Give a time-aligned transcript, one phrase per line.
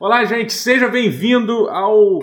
[0.00, 2.20] Olá, gente, seja bem-vindo ao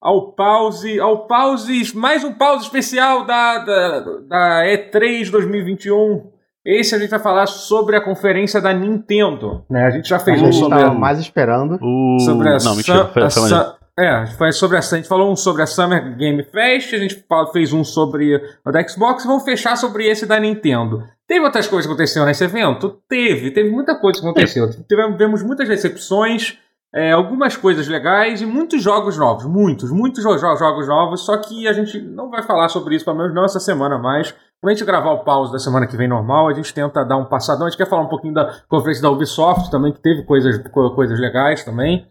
[0.00, 6.32] ao pause, ao pause, mais um pause especial da, da, da E3 2021.
[6.66, 9.84] Esse a gente vai falar sobre a conferência da Nintendo, né?
[9.84, 11.78] A gente já fez a um gente sobre tava a, mais esperando.
[11.80, 12.18] O...
[12.18, 13.06] sobre a, Não, mentira.
[13.06, 16.16] Foi, a, foi Su- é, foi sobre a, a gente falou um sobre a Summer
[16.16, 18.34] Game Fest, a gente fez um sobre
[18.66, 21.04] o da Xbox, vamos fechar sobre esse da Nintendo.
[21.28, 22.98] Teve outras coisas que aconteceram nesse evento?
[23.08, 24.68] Teve, teve muita coisa que aconteceu.
[24.88, 26.58] Tivemos, tivemos muitas recepções,
[26.94, 31.36] é, algumas coisas legais e muitos jogos novos, muitos, muitos jo- jo- jogos novos, só
[31.38, 34.32] que a gente não vai falar sobre isso, pelo menos não essa semana mais.
[34.60, 37.16] Quando a gente gravar o pause da semana que vem normal, a gente tenta dar
[37.16, 37.66] um passadão.
[37.66, 40.94] A gente quer falar um pouquinho da conferência da Ubisoft também, que teve coisas, co-
[40.94, 42.06] coisas legais também.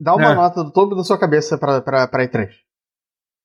[0.00, 0.34] Dá uma É.
[0.34, 2.48] nota do topo da sua cabeça pra, pra, pra E3.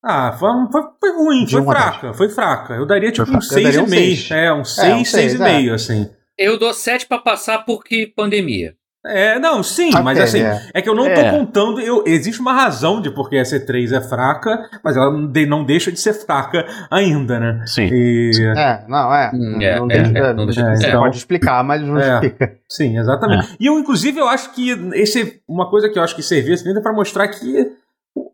[0.03, 2.73] Ah, foi, foi, foi ruim, De foi um fraca, foi fraca.
[2.73, 3.59] Eu daria tipo Foi um fraca.
[3.59, 4.15] Eu daria um 6,5.
[4.15, 4.31] seis.
[4.31, 6.09] É, um 6, um seis, 6,5, assim.
[6.37, 8.73] Eu dou 7 pra passar porque pandemia.
[9.03, 10.61] É, não, sim, mas assim, é.
[10.75, 10.81] é.
[10.81, 11.13] que eu não É.
[11.31, 11.79] tô contando.
[11.79, 15.63] Eu, existe uma razão de porque a C3 é fraca, mas ela não de- não
[15.63, 17.63] deixa de ser fraca ainda, né?
[17.65, 17.89] Sim.
[17.91, 19.31] E, É, não, é.
[19.33, 20.97] Hum, não, é, não é, deixa, é, não deixa de você ser.
[20.97, 22.13] pode explicar, mas não É.
[22.13, 22.53] explica.
[22.69, 23.55] sim, exatamente.
[23.59, 26.63] E eu, inclusive, eu acho que esse uma coisa que eu acho que serviu esse
[26.63, 27.71] evento é pra mostrar que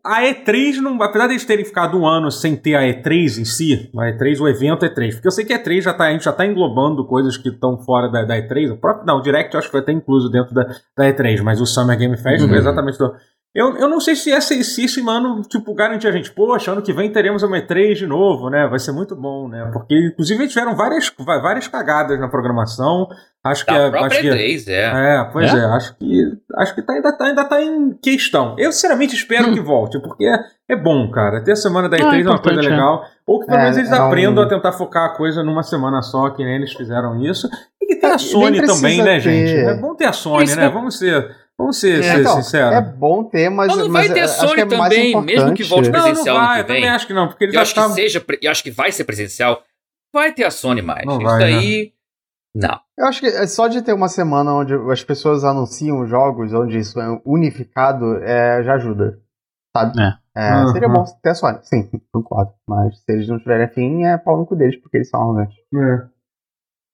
[0.04, 3.44] a E3, não, apesar de eles terem ficado um ano sem ter a E3 em
[3.44, 6.12] si, a E3, o evento E3, porque eu sei que a E3 já tá, a
[6.12, 9.22] gente já tá englobando coisas que estão fora da, da E3, o próprio, não, o
[9.22, 10.64] Direct eu acho que foi até incluso dentro da,
[10.96, 12.48] da E3, mas o Summer Game Fest Uhum.
[12.48, 13.14] foi exatamente do...
[13.58, 16.80] Eu, eu não sei se, essa, se esse mano, tipo, garantir a gente, poxa, ano
[16.80, 18.68] que vem teremos uma E3 de novo, né?
[18.68, 19.68] Vai ser muito bom, né?
[19.72, 23.08] Porque, inclusive, tiveram várias, várias cagadas na programação.
[23.44, 23.82] Acho que Da é.
[23.86, 25.16] Acho própria que, E3, é.
[25.20, 25.56] é, pois É?
[25.58, 26.22] é, acho que
[26.56, 28.54] acho que tá, ainda, tá, ainda tá em questão.
[28.58, 29.54] Eu sinceramente espero Hum.
[29.54, 31.42] que volte, porque é, é bom, cara.
[31.42, 32.62] Ter a semana da Ah, E3 é é uma coisa é.
[32.62, 33.04] legal.
[33.26, 35.62] Ou que pelo É, menos eles é um- aprendam a tentar focar a coisa numa
[35.64, 37.48] semana só, que nem eles fizeram isso.
[37.82, 39.54] E que tem É, a Sony também, né, ter- gente?
[39.54, 40.66] É bom ter a Sony, Isso né?
[40.66, 42.72] é- Vamos ser, vamos ser, É, ser Então, sinceros.
[42.74, 43.68] é bom ter, mas.
[43.68, 45.90] Mas não mas vai ter acho Sony que é mais também, mesmo que volte importante-
[45.90, 47.74] Não, não presencial vai, que eu também acho que não, porque eles Eu já acho
[47.74, 49.62] que seja, eu acho que vai ser presencial.
[50.14, 51.04] Vai ter a Sony mais.
[51.04, 51.44] Não Isso vai, né?
[51.52, 51.92] daí.
[52.54, 52.80] Não.
[52.96, 56.78] Eu acho que é só de ter uma semana onde as pessoas anunciam jogos, onde
[56.78, 59.18] isso é unificado, é, já ajuda.
[59.76, 60.00] Sabe?
[60.00, 60.12] É.
[60.40, 60.68] É, Uhum.
[60.68, 62.52] Seria bom ter a Sony, sim, concordo.
[62.66, 65.56] Mas se eles não tiverem afim, é pau no cu deles, porque eles são arrogantes.
[65.74, 66.06] É.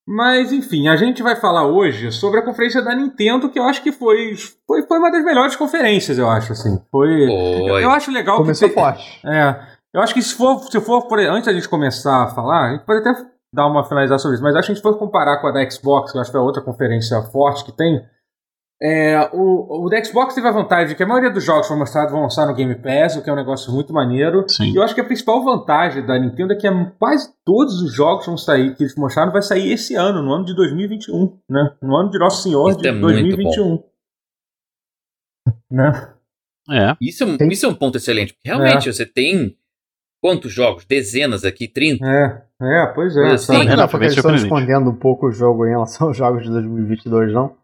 [0.06, 3.82] Mas, enfim, a gente vai falar hoje sobre a conferência da Nintendo, que eu acho
[3.82, 4.34] que foi,
[4.66, 6.78] foi, foi uma das melhores conferências, eu acho, assim.
[6.90, 7.24] Foi.
[7.24, 8.74] Eu, eu acho legal Começou que.
[8.74, 9.20] forte.
[9.26, 9.74] É.
[9.94, 12.72] Eu acho que se for, se for por, antes da gente começar a falar, a
[12.72, 13.14] gente pode até
[13.54, 15.70] dar uma finalizar sobre isso, mas acho que a gente for comparar com a da
[15.70, 18.04] Xbox, que eu acho que é outra conferência forte que tem.
[18.86, 21.68] É, o, o da Xbox teve a vantagem de que a maioria dos jogos que
[21.68, 24.44] foram mostrados vão lançar no Game Pass, o que é um negócio muito maneiro.
[24.46, 24.72] Sim.
[24.72, 26.68] E eu acho que a principal vantagem da Nintendo é que
[26.98, 30.30] quase todos os jogos que vão sair, que eles mostraram, vai sair esse ano, no
[30.34, 31.74] ano de 2021, né?
[31.80, 33.82] No ano de Nosso Senhor Isso de é muito 2021.
[35.70, 36.12] Né?
[36.70, 36.96] É.
[37.00, 38.34] Isso, é um- isso é um ponto excelente.
[38.34, 39.56] Porque realmente você tem.
[40.22, 40.84] Quantos jogos?
[40.86, 41.68] Dezenas aqui?
[41.68, 42.06] 30?
[42.06, 43.32] É, é, pois é.
[43.32, 43.54] Assim.
[43.54, 46.16] É, não, não, foi porque eles estão escondendo um pouco o jogo em relação aos
[46.16, 47.54] jogos de 2022, não?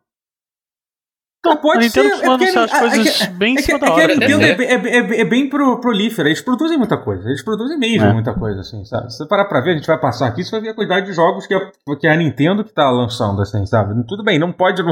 [1.43, 2.11] Não, pode a Nintendo ser.
[2.13, 4.07] costuma porque as é coisas que- bem em É cima é da a hora.
[4.15, 4.49] Nintendo né?
[4.51, 8.05] é, bem- é, é- é bem pro, prolífera, eles produzem muita coisa, eles produzem mesmo
[8.09, 8.13] É.
[8.13, 9.11] muita coisa, assim, sabe?
[9.11, 11.07] Se você parar pra ver, a gente vai passar aqui, você vai ver a quantidade
[11.07, 11.61] de jogos que a,
[11.99, 13.95] que a Nintendo que tá lançando, assim, sabe?
[14.07, 14.83] Tudo bem, não pode.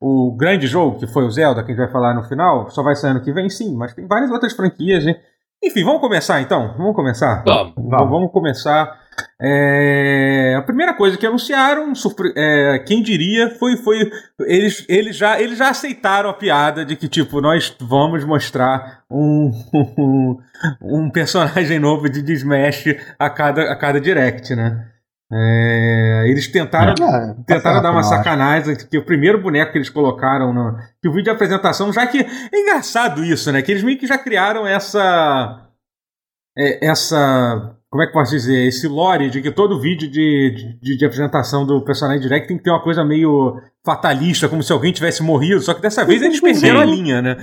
[0.00, 2.82] O grande jogo, que foi o Zelda, que a gente vai falar no final, só
[2.82, 5.14] vai sair ano que vem, sim, mas tem várias outras franquias, né?
[5.62, 6.74] Enfim, vamos começar então?
[6.76, 7.42] Vamos começar?
[7.44, 7.74] Vamos.
[7.76, 8.96] Vamos, vamos começar.
[9.40, 11.92] É, a primeira coisa que anunciaram,
[12.36, 14.10] é, quem diria, foi, foi
[14.40, 19.50] eles, eles, já, eles já aceitaram a piada de que, tipo, nós vamos mostrar um,
[19.98, 20.38] um,
[20.80, 22.84] um personagem novo de Smash
[23.18, 24.86] a cada, a cada direct, né?
[25.30, 30.54] É, eles tentaram, É, tentaram dar uma sacanagem, que o primeiro boneco que eles colocaram
[30.54, 33.60] no que o vídeo de apresentação, já que é engraçado isso, né?
[33.60, 35.68] Que eles meio que já criaram essa
[36.56, 38.66] é, essa como é que posso dizer?
[38.66, 42.62] Esse lore de que todo vídeo de, de, de apresentação do personagem direct tem que
[42.64, 46.40] ter uma coisa meio fatalista, como se alguém tivesse morrido, só que dessa vez eles
[46.40, 47.36] perderam a linha, né?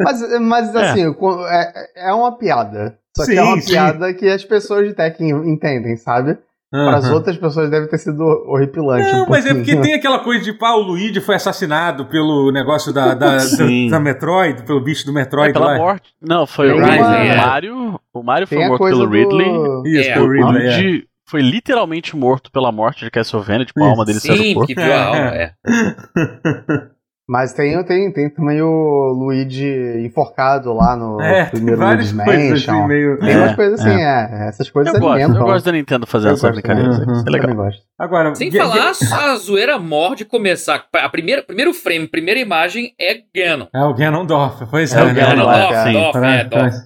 [0.00, 0.90] Mas, mas É.
[0.90, 1.14] assim,
[1.50, 2.98] é, é uma piada.
[3.14, 3.68] Só que Sim, é uma sim.
[3.72, 6.38] piada que as pessoas de tech entendem, sabe?
[6.70, 9.10] Para as outras pessoas deve ter sido horripilante.
[9.12, 12.50] Não, um mas é porque tem aquela coisa de pá, o Luigi foi assassinado pelo
[12.52, 13.44] negócio da, da, da,
[13.90, 15.76] da Metroid, pelo bicho do É, Metroid pela lá.
[15.78, 16.10] morte.
[16.20, 18.00] Não, foi Tem o, uma- o Mario.
[18.12, 19.48] O Mario foi morto pelo Ridley.
[19.52, 19.82] do...
[19.86, 20.76] Isso, É, pelo O Ridley, é.
[20.76, 24.54] Luigi foi literalmente morto pela morte de Castlevania, tipo, a alma dele saiu do Sim,
[24.54, 24.66] corpo.
[24.66, 25.30] que viu a alma.
[25.34, 25.52] É.
[27.28, 29.66] Mas tem, tem, tem também o Luigi
[30.06, 32.86] enforcado lá no É, primeiro várias Luigi's coisas assim, Mansion.
[32.86, 33.18] meio.
[33.18, 34.48] Tem É, umas coisas assim, é.
[34.48, 35.40] Essas coisas Eu gosto, alimentam.
[35.40, 36.90] eu gosto da Nintendo fazendo Eu essa gosto brincadeira.
[37.00, 37.14] também.
[37.16, 37.54] Isso é legal.
[37.56, 37.82] Gosto.
[37.98, 40.86] Agora, Sem Ge- falar, Ge- a zoeira mor de começar.
[40.94, 43.66] A primeira, primeiro frame, primeira imagem é Ganon.
[43.74, 45.00] É o Ganondorf, pois é.
[45.00, 45.14] É o né?
[45.14, 45.92] Ganondorf, Dorf, é.
[45.92, 46.76] Dorf, Pra, é, pra, Dorf.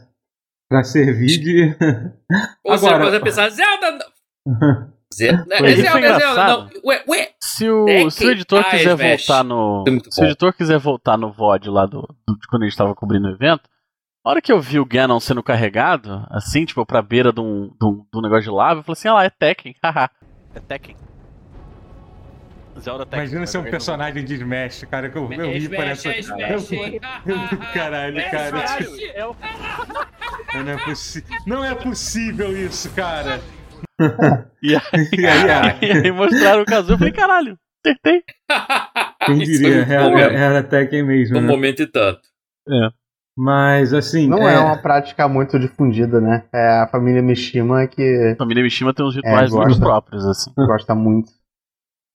[0.70, 1.76] pra servir de.
[2.64, 3.98] Ou Agora- você pensar, Zelda.
[5.18, 6.06] Não é é.
[6.06, 6.34] É.
[6.34, 6.70] Não.
[6.84, 7.30] Ué, ué.
[7.40, 9.84] Se o, Deck se o editor Ah, quiser voltar no.
[9.86, 12.76] É Se o editor quiser voltar no VOD lá do, do- de quando a gente
[12.78, 13.68] tava cobrindo o evento,
[14.24, 17.68] na hora que eu vi o Ganon sendo carregado, assim, tipo, pra beira de um,
[17.80, 20.10] de um, de um negócio de lava, eu falei assim, ah lá, é Tekken, haha.
[20.54, 20.96] É Tekken.
[22.78, 23.18] Zelda Tekken.
[23.20, 26.08] Imagina ser um personagem de Smash, cara, que eu, eu ri por essa.
[26.12, 26.70] É Smash,
[27.74, 28.64] Caralho, É cara.
[29.14, 30.64] É é,
[31.46, 33.40] não é possível isso, cara.
[34.62, 38.22] E aí, E aí, ah, e aí mostraram o Kazuya, eu falei, caralho, acertei.
[39.26, 39.76] quem diria?
[39.76, 40.36] muito bom Era, mesmo.
[40.38, 41.34] era Tekken mesmo.
[41.36, 41.48] Num né?
[41.52, 42.20] momento e tanto.
[43.36, 44.28] Mas, assim.
[44.28, 44.58] Não é...
[44.58, 46.44] uma prática muito difundida, né?
[46.52, 49.82] É a família Mishima que A família Mishima tem uns rituais É, muito gosta.
[49.84, 50.52] próprios, assim.
[50.56, 51.30] gosta muito.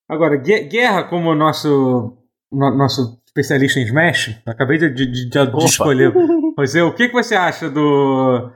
[0.09, 2.15] Agora, Gue- Guerra, como nosso,
[2.51, 6.13] no- nosso especialista em Smash, acabei de, de- de- de escolher.
[6.55, 8.51] Pois é, o que, que você acha do.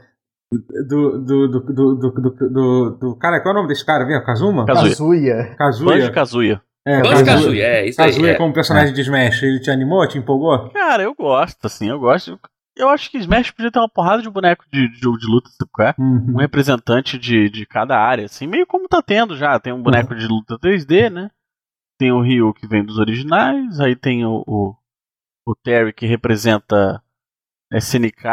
[0.52, 1.20] Do.
[1.20, 1.48] Do.
[1.48, 1.48] Do.
[1.48, 1.96] Do.
[1.96, 2.12] Do.
[2.12, 4.26] do, do- do- cara, qual é o nome desse cara mesmo?
[4.26, 4.66] Kazuma?
[4.66, 4.90] Kazuya.
[4.96, 5.56] Kazuya.
[5.56, 5.86] Kazuya.
[5.86, 6.62] Banjo Kazuya.
[6.88, 8.12] É, Banjo Kazooie, é isso aí.
[8.12, 8.36] Kazuya é.
[8.36, 10.70] como personagem de Smash, ele te animou, te empolgou?
[10.72, 12.40] Cara, eu gosto, assim, eu gosto.
[12.76, 15.50] Eu acho que Smash podia ter uma porrada de boneco de, de jogo de luta,
[15.50, 15.96] sabe qual é?
[16.00, 16.34] Uhum.
[16.36, 19.60] Um representante de, de cada área, assim, meio como tá tendo já.
[19.60, 21.30] Tem um boneco de luta 3D, né?
[22.00, 24.74] Tem o Ryu que vem dos originais, aí tem o, o,
[25.46, 27.04] o Terry que representa
[27.74, 28.24] SNK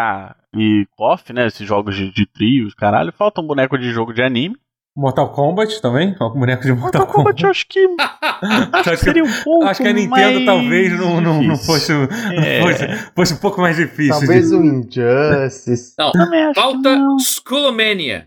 [0.56, 1.46] e KOF, né?
[1.46, 3.12] Esses jogos de, de trios, caralho.
[3.12, 4.56] Falta um boneco de jogo de anime.
[4.98, 6.16] Mortal Kombat também?
[6.18, 9.66] O boneco de Mortal, Mortal Kombat eu acho que, acho que Acho seria um pouco
[9.66, 11.66] Acho que a Nintendo mais talvez não, não, não difícil.
[11.66, 12.62] fosse, não É.
[12.62, 14.18] fosse, fosse um pouco mais difícil.
[14.18, 14.54] Talvez de...
[14.54, 15.94] o Injustice.
[15.98, 17.16] Não, acho falta não.
[17.18, 18.26] Skullomania.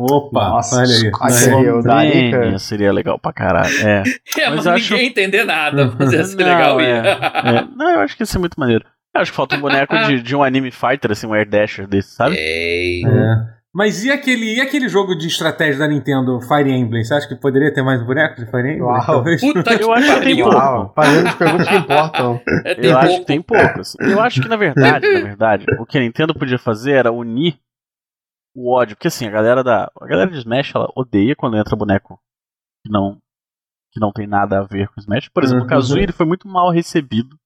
[0.00, 0.86] Opa, Nossa, olha
[1.98, 2.34] aí.
[2.34, 3.74] aí seria legal pra caralho.
[3.86, 4.02] É.
[4.38, 5.92] É, Mas mas, acho- ninguém entender nada.
[5.98, 6.80] Mas ia ser Não, legal.
[6.80, 7.58] é, ia.
[7.60, 7.64] é.
[7.74, 8.84] Não, eu acho que ia ser muito maneiro.
[9.14, 11.86] Eu acho que falta um boneco de, de um anime fighter, assim, um Air Dasher
[11.86, 12.36] desse, sabe?
[12.36, 13.02] Ei.
[13.04, 13.58] É.
[13.74, 17.04] Mas e aquele, e aquele jogo de estratégia da Nintendo, Fire Emblem?
[17.04, 18.82] Você acha que poderia ter mais bonecos de Fire Emblem?
[18.82, 19.06] Uau.
[19.06, 19.40] Talvez.
[19.40, 20.56] Puta que Eu acho que tem pouco.
[20.56, 22.40] Uau, fazendo as perguntas que importam.
[22.64, 23.20] É, eu acho pouco.
[23.20, 23.80] que tem pouco.
[23.80, 23.98] assim.
[24.00, 27.58] Eu acho que, na verdade, na verdade, o que a Nintendo podia fazer era unir
[28.56, 28.96] o ódio.
[28.96, 29.90] Porque, assim, a galera da.
[30.00, 32.18] A galera de Smash, ela odeia quando entra boneco
[32.84, 33.18] que não.
[33.92, 35.28] Que não tem nada a ver com Smash.
[35.28, 35.66] Por exemplo, Uhum.
[35.66, 37.36] o Kazuya ele foi muito mal recebido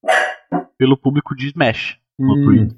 [0.82, 2.44] pelo público de Smash no Hum.
[2.44, 2.76] Twitter.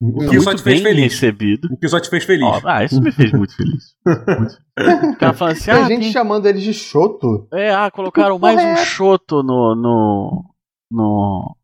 [0.00, 1.12] O que só muito te fez bem feliz.
[1.12, 1.68] recebido.
[1.70, 2.42] O que só te fez feliz.
[2.42, 3.94] Ó, ah, isso me fez muito feliz.
[4.06, 5.14] Muito feliz.
[5.14, 7.46] O cara falando assim, ah, gente tem- chamando eles de Shoto.
[7.52, 8.84] é, ah, colocaram mais um é essa?
[8.86, 10.54] Shoto no, no,
[10.90, 11.56] no,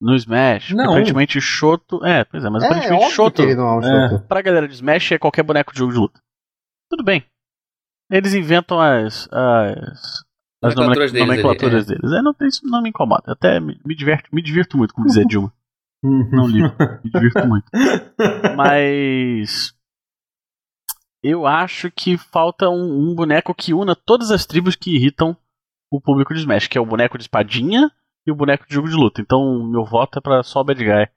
[0.00, 0.70] no Smash.
[0.72, 0.84] Não.
[0.84, 4.14] Aparentemente Shoto, é, pois é, mas é, aparentemente óbvio Shoto, que ele não é um
[4.16, 4.18] É.
[4.20, 6.20] Pra galera de Smash, é qualquer boneco de jogo de luta.
[6.90, 7.24] Tudo bem.
[8.10, 10.24] Eles inventam as, as,
[10.66, 12.12] as Nomenclaturas deles nomenclaturas deles.
[12.12, 13.32] É, não, isso não me incomoda.
[13.32, 15.52] Até me, me, diverte, me divirto muito, como dizia Dilma.
[16.02, 16.28] Uhum.
[16.30, 16.72] Não ligo,
[17.04, 17.66] me divirto muito.
[18.56, 19.74] Mas.
[21.22, 25.36] Eu acho que falta um, um boneco que una todas as tribos que irritam
[25.90, 27.90] o público de Smash, que é o boneco de espadinha
[28.26, 29.20] e o boneco de jogo de luta.
[29.20, 31.08] Então, meu voto é pra só Bad Guy.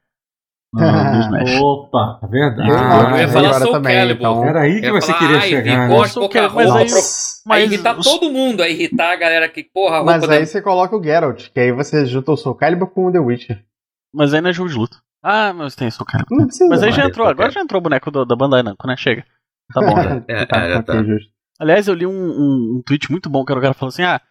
[1.62, 2.70] Opa, é verdade.
[2.70, 4.20] Eu eu ia falar agora Soul também, Calibur.
[4.20, 4.46] então.
[4.46, 5.88] Era aí que você falar, queria ai, chegar.
[5.88, 6.08] Vigor, né?
[6.08, 9.64] Soul pouca Calibur, mas aí- Mas irritar os- todo mundo, aí irritar a galera que,
[9.64, 10.34] porra, a roupa Mas da...
[10.36, 13.20] aí você coloca o Geralt, que aí você junta o Soul Calibur com o The
[13.20, 13.64] Witcher.
[14.14, 14.98] Mas aí não é jogo de luta.
[15.24, 16.38] Ah, mas tem Soul Calibur.
[16.38, 16.70] Não precisa.
[16.70, 18.96] Mas aí já Mario, entrou, agora já entrou o boneco do- da Bandai Namco, né?
[18.98, 19.26] Chega.
[19.74, 20.24] Tá bom, já.
[20.28, 21.04] É, tá, é, já ok, tá.
[21.04, 21.30] justo.
[21.60, 24.04] Aliás, eu li um, um, um tweet muito bom que era o cara falando assim:
[24.04, 24.22] ah,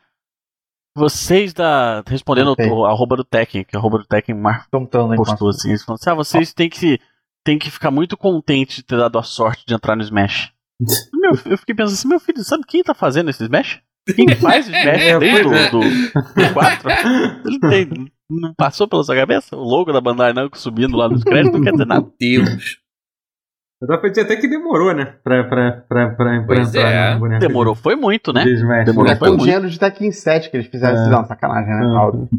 [0.99, 2.03] vocês da.
[2.07, 2.67] Respondendo Ok.
[2.69, 5.49] o, a arroba do Tekken, que a arroba do Tekken Mar Tô mutando aí, postou
[5.49, 7.01] assim, eles assim: ah, vocês têm que,
[7.45, 10.53] têm que ficar muito contentes de ter dado a sorte de entrar no Smash.
[11.15, 13.81] Meu, eu fiquei pensando assim, meu filho, sabe quem tá fazendo esse Smash?
[14.15, 15.71] Quem faz o Smash É, desde é.
[15.71, 16.91] do, do 4?
[17.45, 19.57] Ele tem, não passou pela sua cabeça?
[19.57, 22.07] O logo da Bandai Namco subindo lá nos créditos não quer dizer nada.
[22.19, 22.79] Deus.
[23.81, 25.15] Dá pra dizer até que demorou, né?
[25.23, 27.15] Pra, pra, pra, pra, pra entrar é.
[27.15, 28.45] no boneco Demorou, foi muito, de- né?
[28.45, 28.85] de Smash.
[28.87, 29.13] Demorou.
[29.13, 29.45] É foi com muito.
[29.45, 31.09] dinheiro de Tekken 7 que eles fizeram É.
[31.09, 31.85] Não, sacanagem, né?
[31.85, 32.39] É.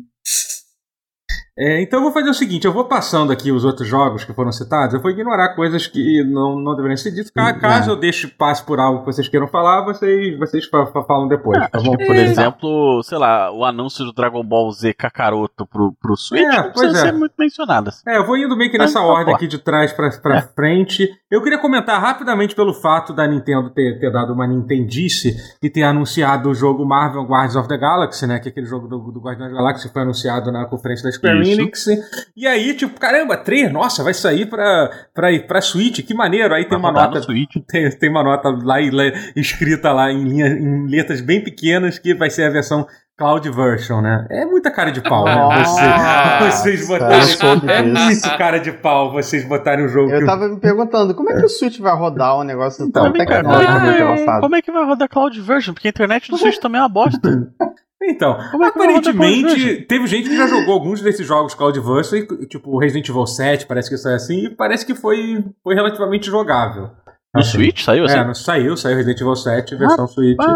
[1.59, 4.31] É, então eu vou fazer o seguinte, eu vou passando aqui os outros jogos que
[4.33, 7.31] foram citados, eu vou ignorar coisas que não, não deveriam ser ditas.
[7.37, 7.93] Hum, Caso é.
[7.93, 11.59] eu deixe passe por algo que vocês queiram falar, vocês, vocês fa- fa- falam depois,
[11.59, 11.97] tá Acho bom?
[11.97, 16.41] que, por exemplo, sei lá, o anúncio do Dragon Ball Z Kakaroto pro, pro Switch
[16.43, 17.11] É, não pois precisa é.
[17.11, 17.91] ser muito mencionado.
[18.07, 19.35] É, eu vou indo meio que nessa ordem tá bom.
[19.35, 20.41] aqui de trás pra, pra É.
[20.41, 21.09] frente.
[21.29, 25.83] Eu queria comentar rapidamente pelo fato da Nintendo ter, ter dado uma Nintendice e ter
[25.83, 28.39] anunciado o jogo Marvel Guardians of the Galaxy, né?
[28.39, 31.48] Que é aquele jogo do, do Guardiões da Galáxia foi anunciado na conferência da Square
[31.53, 31.89] Isso.
[32.35, 36.53] E aí, tipo, caramba, 3, nossa, vai sair pra, pra, pra Switch, que maneiro.
[36.53, 37.21] Aí tem uma nota
[37.67, 39.03] tem, tem uma nota lá, e- lá
[39.35, 42.85] escrita lá em, linha, em letras bem pequenas que vai ser a versão
[43.17, 44.25] Cloud Version, né?
[44.31, 45.35] É muita cara de pau, né?
[45.35, 45.81] Nossa,
[46.39, 47.69] Você- vocês botarem.
[47.69, 50.09] É muito cara de pau vocês botarem o jogo.
[50.11, 53.11] Eu tava me perguntando, como é que o Switch vai rodar um negócio Então, tão
[53.13, 54.39] tecnologicamente é, avançado?
[54.41, 55.73] como é que vai rodar Cloud Version?
[55.73, 57.19] Porque a internet do Switch também é uma bosta.
[58.01, 62.71] Então, é aparentemente, teve gente que já jogou alguns desses jogos Cloud Version, e, tipo
[62.71, 66.89] o Resident Evil 7, parece que saiu assim, e parece que foi, foi relativamente jogável.
[67.33, 67.51] No Assim.
[67.51, 68.17] Switch saiu assim?
[68.17, 70.47] É, não saiu, saiu Resident Evil 7, versão Switch, Pai.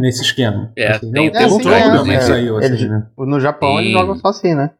[0.00, 0.70] nesse esquema.
[0.76, 2.20] É, Assim, tem- não, tem o um jogo, também né?
[2.20, 3.06] saiu, assim, Eles- né?
[3.16, 4.70] No Japão eles jogam só assim, né?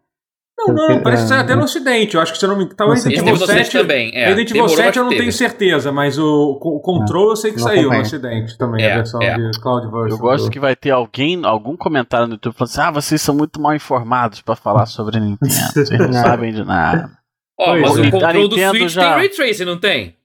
[0.69, 1.43] Não, não, parece que saiu É.
[1.45, 2.67] até no ocidente, eu acho que eu não me...
[2.75, 3.71] Talvez Resident Evil teve no 7...
[3.71, 4.11] Switch também.
[4.15, 5.21] É, Resident Evil demorou, 7 mas eu não teve.
[5.23, 8.97] tenho certeza, mas o, o Control eu sei que saiu no ocidente também, É, a
[8.97, 9.37] versão é.
[9.51, 10.09] de Cloud Version.
[10.11, 13.35] Eu gosto que vai ter alguém, algum comentário no YouTube falando assim: ah, vocês são
[13.35, 15.53] muito mal informados pra falar sobre a Nintendo.
[15.53, 16.13] Vocês não É.
[16.13, 17.11] sabem de nada.
[17.59, 18.01] Ó, mas é.
[18.01, 20.17] o A controle do Nintendo Switch já- tem Ray Tracing, não tem?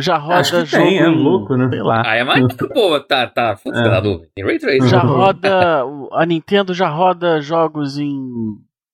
[0.00, 0.84] Já roda Acho que jogo.
[0.84, 1.68] tem, é louco, né?
[1.70, 2.02] Sei lá.
[2.06, 2.46] Ah, é mais.
[2.72, 3.56] Pô, tá, tá.
[3.56, 4.18] Foda-se É.
[4.36, 4.86] Tem Ray Tracing.
[4.88, 5.82] Já roda.
[6.12, 8.16] A Nintendo já roda jogos em.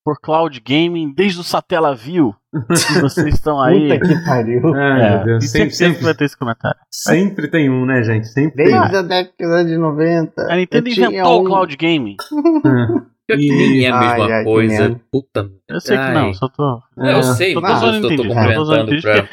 [0.05, 2.35] Por cloud gaming desde o Satellaview.
[2.55, 2.59] E
[3.01, 3.99] vocês estão aí.
[3.99, 4.63] Puta que pariu.
[4.77, 6.79] Ai, É, meu Deus, sempre, sempre, sempre vai ter esse comentário.
[6.91, 8.27] sempre tem um, né, gente?
[8.29, 8.67] Sempre tem.
[8.79, 10.43] Desde a década de 90.
[10.53, 12.17] A Nintendo inventou o um- cloud gaming.
[13.27, 13.37] É.
[13.37, 14.79] Pior que E- nem é a Ai, mesma ai, que coisa.
[14.83, 15.01] merda.
[15.11, 15.51] Puta.
[15.67, 16.13] Eu sei que Ai.
[16.15, 16.83] não, só tô.
[16.99, 19.29] Eu sei, tô mas eu tô, tô complementando pra.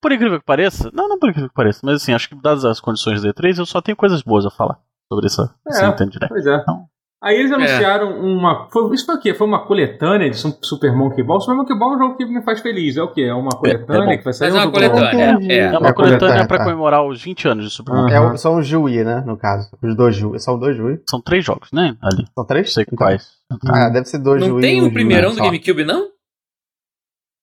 [0.00, 2.64] Por incrível que pareça, não, não por incrível que pareça, mas assim, acho que dadas
[2.64, 4.78] as condições do E3, eu só tenho coisas boas a falar
[5.12, 5.88] sobre essa, essa É.
[5.88, 6.32] Nintendo Direct.
[6.32, 6.54] Pois é.
[6.56, 6.86] Então.
[7.22, 8.66] Aí eles anunciaram uma.
[8.68, 9.32] Foi, isso foi o quê?
[9.32, 11.40] Foi uma coletânea de Su- Super Monkey Ball.
[11.40, 12.96] Super Monkey Ball é um jogo que me faz feliz.
[12.96, 13.22] É o quê?
[13.22, 14.18] É uma coletânea bom.
[14.18, 15.30] que vai sair Mas é um uma coletânea.
[15.34, 15.52] Entendi.
[15.52, 16.64] É, É uma É coletânea coletânea, pra tá.
[16.64, 18.06] comemorar os 20 anos de Super Ah.
[18.10, 18.32] É Aham.
[18.32, 19.22] o- são os Jui, né?
[19.24, 19.70] No caso.
[19.80, 20.36] Os dois Jui.
[20.40, 21.00] São dois Jui.
[21.08, 21.96] São três jogos, né?
[22.02, 22.24] Ali.
[22.24, 22.72] São Não três?
[22.74, 22.96] sei Então.
[22.98, 23.28] quais.
[23.68, 24.60] Ah, deve ser dois Não Jui.
[24.60, 25.44] tem e um o primeirão do só.
[25.44, 26.08] GameCube, não?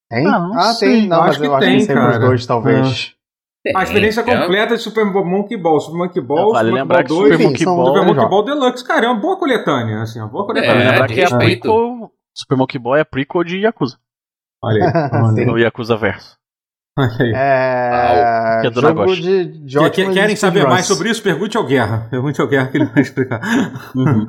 [0.09, 0.27] Tem?
[0.27, 0.89] Ah, não Ah, sei.
[1.01, 1.07] tem.
[1.07, 3.15] Não, Eu mas acho que eu acho tem, que sempre os dois, talvez.
[3.75, 5.79] A experiência Tem, completa de Super Monkey Ball.
[5.81, 7.85] Super Monkey Ball, Vale Super lembrar Monkey Ball Super 2, Monkey são Ball.
[7.87, 8.29] Super Monkey.
[8.29, 8.87] Ball Deluxe.
[8.87, 10.01] Cara, é uma boa coletânea.
[10.01, 10.83] Assim, uma boa Vale coletânea.
[10.83, 12.11] É, lembrar que é a prequel.
[12.35, 13.97] Super Monkey Ball é a prequel de Yakuza.
[14.63, 14.91] Olha aí.
[15.43, 15.61] olha aí.
[15.63, 16.37] Yakuza Verso.
[17.33, 18.59] É.
[18.61, 19.21] Que é do jogo Nagoshi.
[19.21, 21.21] de, de Que- que- Querem saber mais sobre isso?
[21.23, 22.07] Pergunte ao Guerra.
[22.09, 23.41] Pergunte ao Guerra que ele vai explicar.
[23.95, 24.25] Uhum.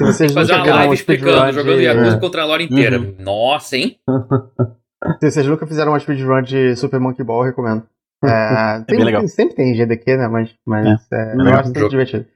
[0.00, 1.84] Se vocês Fazer uma live explicando, jogando de...
[1.84, 2.98] Yakuza contra a lore inteira.
[2.98, 3.14] Uhum.
[3.18, 3.98] Nossa, hein?
[5.20, 7.86] Se vocês nunca fizeram uma speedrun de Super Monkey Ball, eu recomendo.
[8.28, 9.20] É, tem- bem legal.
[9.20, 10.28] tem- sempre tem GDQ, né?
[10.28, 11.54] Mas, mas é, eu legal.
[11.60, 11.90] acho muito Jogo.
[11.90, 12.26] divertido.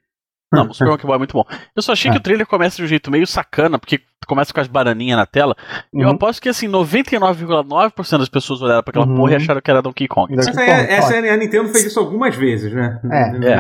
[0.53, 1.45] Não, o Super Monkey Ball é muito bom.
[1.77, 2.13] Eu só achei É.
[2.13, 5.25] que o trailer começa de um jeito meio sacana, porque começa com as bananinhas na
[5.25, 5.57] tela.
[5.95, 6.15] E eu Uhum.
[6.15, 9.15] aposto que assim, 99,9% das pessoas olharam pra aquela Uhum.
[9.17, 10.35] porra e acharam que era Donkey Kong.
[10.35, 13.01] Donkey Essa, Kong, é, essa é- a Nintendo fez isso algumas vezes, né?
[13.11, 13.17] É.
[13.53, 13.57] É.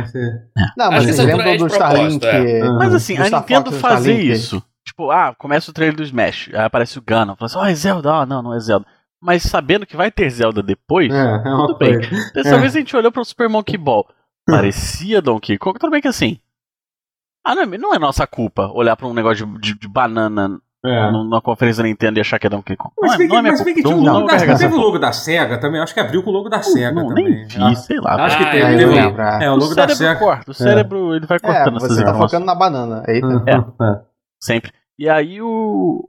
[0.77, 2.27] Não, Acho mas vocês lembram é do Starlink?
[2.27, 2.65] é.
[2.65, 2.77] Uhum.
[2.79, 4.63] Mas assim, do a Nintendo fazer isso.
[4.85, 7.75] Tipo, ah, começa o trailer do Smash, aí aparece o Ganon, fala assim, ó, é
[7.75, 8.85] Zelda, ah, não, não é Zelda.
[9.23, 11.95] Mas sabendo que vai ter Zelda depois, É, é uma tudo bem.
[12.01, 12.33] coisa.
[12.33, 12.59] Dessa É.
[12.59, 14.07] vez a gente olhou pro Super Monkey Ball.
[14.47, 16.39] Parecia Donkey Kong, tudo bem que assim.
[17.45, 20.59] Ah, não é, não é nossa culpa olhar pra um negócio de, de- de banana
[20.85, 21.11] É.
[21.11, 22.93] numa conferência da Nintendo e achar que é Donkey Kong.
[22.99, 24.53] Não Mas é, não que, é mas bem que tinha Não, o logo da, carregar
[24.55, 25.81] essa teve o logo da SEGA também.
[25.81, 27.25] Acho que abriu com o logo da SEGA Não, também.
[27.25, 28.25] nem vi, sei lá.
[28.25, 28.63] Acho que Ah, teve.
[28.65, 29.45] É, teve eu lembro, é.
[29.45, 30.17] é, o o logo da cérebro SEGA.
[30.19, 32.31] corta, o cérebro ele vai É, cortando essas você tá informações.
[32.31, 33.03] focando na banana.
[33.07, 33.45] Eita.
[33.47, 33.85] É.
[33.85, 34.01] É.
[34.43, 34.73] Sempre.
[34.99, 36.09] E aí o.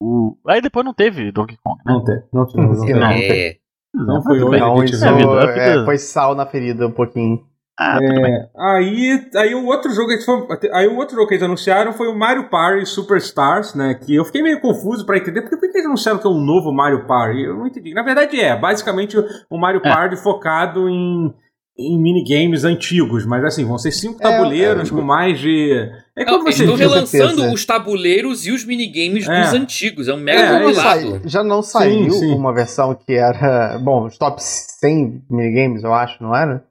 [0.00, 0.36] O.
[0.46, 1.92] Aí depois não teve Donkey Kong, né?
[1.92, 2.16] Não tem.
[2.32, 2.64] Não tem.
[2.64, 2.94] Não, Sim, tem.
[2.94, 3.06] não.
[3.10, 3.56] É.
[3.94, 4.92] Não foi hoje.
[4.92, 5.22] isso tivemos.
[5.22, 7.40] vida, a vida- é, foi sal na ferida um pouquinho.
[7.78, 8.34] Ah, tudo bem.
[8.34, 11.42] É, aí, aí o outro jogo que eles foram- aí o outro jogo que eles
[11.42, 13.94] anunciaram foi o Mario Party Superstars, né?
[13.94, 16.40] Que eu fiquei meio confuso pra entender porque por que eles anunciaram que é um
[16.42, 17.42] novo Mario Party?
[17.42, 17.92] Eu não entendi.
[17.92, 19.16] Na verdade é, basicamente
[19.50, 19.92] o Mario É.
[19.94, 21.34] Party focado em
[21.78, 24.94] em minigames antigos, mas assim, vão ser cinco É, tabuleiros é.
[24.94, 25.72] com mais de.
[26.16, 26.76] É Não, como estão viu.
[26.76, 27.52] relançando certeza.
[27.52, 29.40] os tabuleiros e os minigames É.
[29.42, 30.08] dos antigos.
[30.08, 31.20] É um mega É, já, não compilado.
[31.28, 32.34] já não saiu sim.
[32.34, 33.78] uma versão que era.
[33.78, 36.64] Bom, os top 100 minigames, eu acho, não era?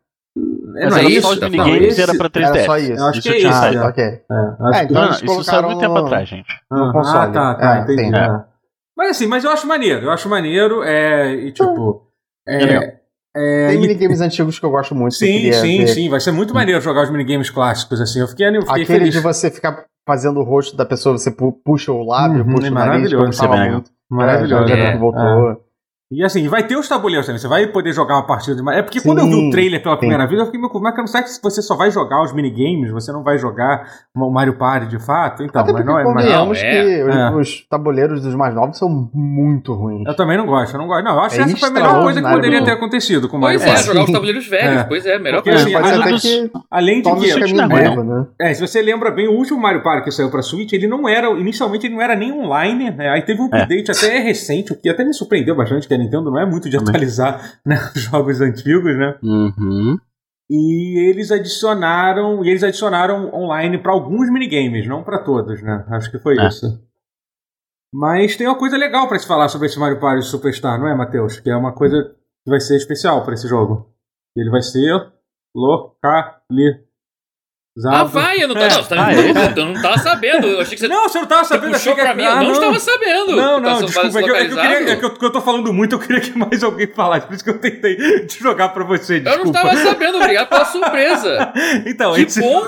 [0.78, 1.22] É, Mas não é era isso?
[1.22, 2.56] só os Não, minigames esse- e era pra 3DS.
[2.58, 2.92] Era só isso.
[2.94, 3.60] Eu acho Isso que é tinha isso.
[3.60, 3.84] saído.
[3.84, 4.04] Ah, ok.
[4.04, 6.54] É, acho É, então Não, eles isso saiu muito tempo atrás, gente.
[6.72, 6.92] Ah.
[6.96, 8.04] Ah, tá, tá, É, entendi.
[8.10, 8.16] sim.
[8.16, 8.44] é.
[8.98, 12.02] Mas assim, mas eu acho maneiro, eu acho maneiro, é, e tipo.
[12.48, 12.96] É,
[13.36, 15.16] É Tem e- minigames antigos que eu gosto muito.
[15.16, 15.88] sim, sim, ver.
[15.88, 18.20] sim, vai ser muito maneiro jogar os minigames clássicos, assim.
[18.22, 19.14] Eu fiquei, eu fiquei Aquele feliz.
[19.14, 22.68] de você ficar fazendo o rosto da pessoa, você pu- puxa o lábio, Uhum, puxa
[22.68, 23.92] é o nariz, maravilhoso, como é muito.
[24.10, 24.72] Maravilhoso.
[24.74, 25.65] É, É, que voltou.
[26.12, 27.40] E assim, vai ter os tabuleiros também.
[27.40, 28.80] Você vai poder jogar uma partida de Mario.
[28.80, 30.00] É porque quando eu Sim, vi o trailer pela sim.
[30.02, 32.22] primeira vez, eu fiquei meio como é que não sabe se você só vai jogar
[32.22, 35.42] os minigames, você não vai jogar o Mario Party de fato.
[35.42, 36.30] Então, Até mas porque não é mais.
[36.30, 37.04] Não, que é.
[37.06, 37.32] os, É.
[37.32, 40.06] os tabuleiros dos mais novos são muito ruins.
[40.06, 41.04] Eu também não gosto, eu não gosto.
[41.04, 43.38] Não, eu acho É que essa foi a melhor coisa que poderia ter acontecido com
[43.38, 43.88] o Mario Pois é, Party.
[43.88, 44.14] jogar os Sim.
[44.14, 44.82] tabuleiros velhos.
[44.82, 44.84] É.
[44.84, 45.64] Pois é, melhor Porque, coisa.
[45.66, 47.54] assim, Pode a- ser até dos- que Além de que.
[47.54, 48.26] não é, novo, né?
[48.40, 51.10] É, se você lembra bem, o último Mario Party que saiu pra Switch, ele não
[51.10, 53.10] era, inicialmente ele não era nem online, né?
[53.10, 53.64] Aí teve um É.
[53.64, 56.70] update até recente, o que até me surpreendeu bastante, que a Nintendo não é muito
[56.70, 59.18] de atualizar né, os jogos antigos, né?
[59.24, 59.98] Uhum.
[60.50, 65.86] E eles adicionaram, e eles adicionaram online pra alguns minigames, não pra todos, né?
[65.90, 66.48] Acho que foi É.
[66.48, 66.66] isso.
[67.94, 70.94] Mas tem uma coisa legal pra se falar sobre esse Mario Party Superstar, não é,
[70.96, 71.40] Matheus?
[71.40, 72.04] Que é uma coisa
[72.44, 73.90] que vai ser especial pra esse jogo.
[74.36, 74.92] Ele vai ser
[75.56, 76.42] localizado.
[77.92, 78.68] Ah, vai, eu não, É.
[78.70, 79.60] tava, não, você tá Ah, é?
[79.60, 80.48] eu não tava sabendo.
[80.48, 81.74] Eu achei que você, Não, você não tava você sabendo.
[81.74, 83.36] puxou achei que- pra mim, Ah, eu não, estava sabendo.
[83.36, 84.20] Não, Tá não, sendo desculpa.
[84.20, 85.96] É que, eu- é que eu queria, é que eu, que eu tô falando muito,
[85.96, 87.28] eu queria que mais alguém falasse.
[87.28, 87.96] Por isso que eu tentei
[88.28, 89.18] te jogar pra você.
[89.18, 89.60] Eu não Desculpa.
[89.60, 91.54] estava sabendo, obrigado pela surpresa.
[91.86, 92.62] então, Que esse- bom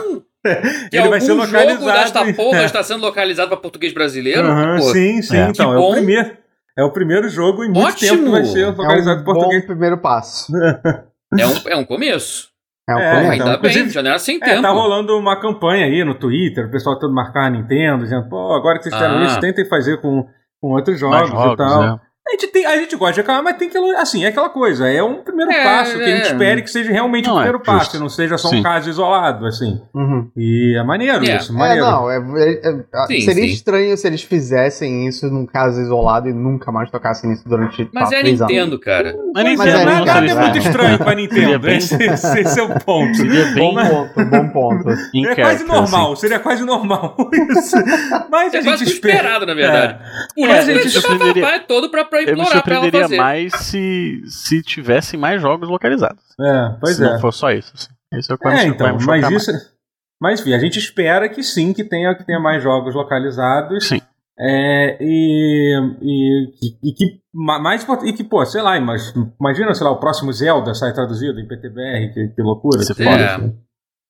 [0.91, 2.65] que Ele vai ser localizado jogo desta porra É.
[2.65, 4.45] está sendo localizado para português brasileiro.
[4.77, 5.37] Pô, sim, sim.
[5.37, 5.47] É.
[5.49, 6.37] Então, Que é o primeiro.
[6.79, 8.11] É o primeiro jogo em muito Ótimo.
[8.11, 9.61] tempo que vai ser É localizado um em português.
[9.61, 10.51] bom primeiro passo.
[11.39, 12.49] É um, é um começo.
[12.89, 14.61] É um É, então, Ainda bem, era sem É, tempo.
[14.61, 18.53] tá rolando uma campanha aí no Twitter, o pessoal todo marcar a Nintendo, dizendo, pô,
[18.53, 19.25] agora que vocês fizeram Ah.
[19.25, 20.25] isso, tentem fazer com,
[20.61, 21.83] com outros jogos, jogos, e tal.
[21.83, 21.99] é.
[22.27, 23.77] A gente, tem, a gente gosta de reclamar, mas tem que.
[23.95, 24.87] Assim, é aquela coisa.
[24.89, 26.31] É um primeiro É, passo que a gente é.
[26.33, 27.95] espere que seja realmente Não, o é, primeiro passo, justo.
[27.95, 28.63] e não seja só um Sim.
[28.63, 29.79] caso isolado, assim.
[29.95, 30.29] Uhum.
[30.35, 31.37] E é maneiro É.
[31.37, 31.85] isso, É, maneiro.
[31.85, 33.49] não, é, é- é- Sim, seria sim.
[33.53, 38.11] estranho se eles fizessem isso num caso isolado e nunca mais tocassem isso durante Mas
[38.11, 38.39] é anos.
[38.41, 39.15] Nintendo, cara.
[39.33, 40.59] Mas Mas é, não Nada é muito é.
[40.59, 41.69] estranho pra Nintendo.
[41.69, 43.15] Esse, esse, é o ponto.
[43.15, 44.89] Seria bem Bom ponto, bom ponto.
[44.89, 46.21] É quase character, normal, assim.
[46.21, 47.15] seria quase normal
[47.51, 47.75] isso.
[48.29, 49.15] Mas a É gente quase que espera.
[49.15, 49.99] esperado, na verdade.
[50.35, 53.17] Por É, a que gente é todo pra, pra Eu me implorar pra ela surpreenderia
[53.23, 56.23] mais se, se tivessem mais jogos localizados.
[56.39, 57.11] É, pois se é.
[57.13, 57.71] não for só isso.
[57.75, 57.87] Assim.
[58.13, 59.77] Esse é o que vai É, me- então, vai me mas chocar isso.
[60.21, 63.87] Mas enfim, a gente espera que sim, que tenha, que tenha mais jogos localizados.
[63.87, 64.01] Sim.
[64.39, 69.83] É, e, e, e, e que ma- mais e que, pô, sei lá, imagina, sei
[69.83, 72.81] lá, o próximo Zelda sai traduzido em PTBR, que, que loucura.
[72.81, 73.35] Isso é que foda.
[73.35, 73.55] assim.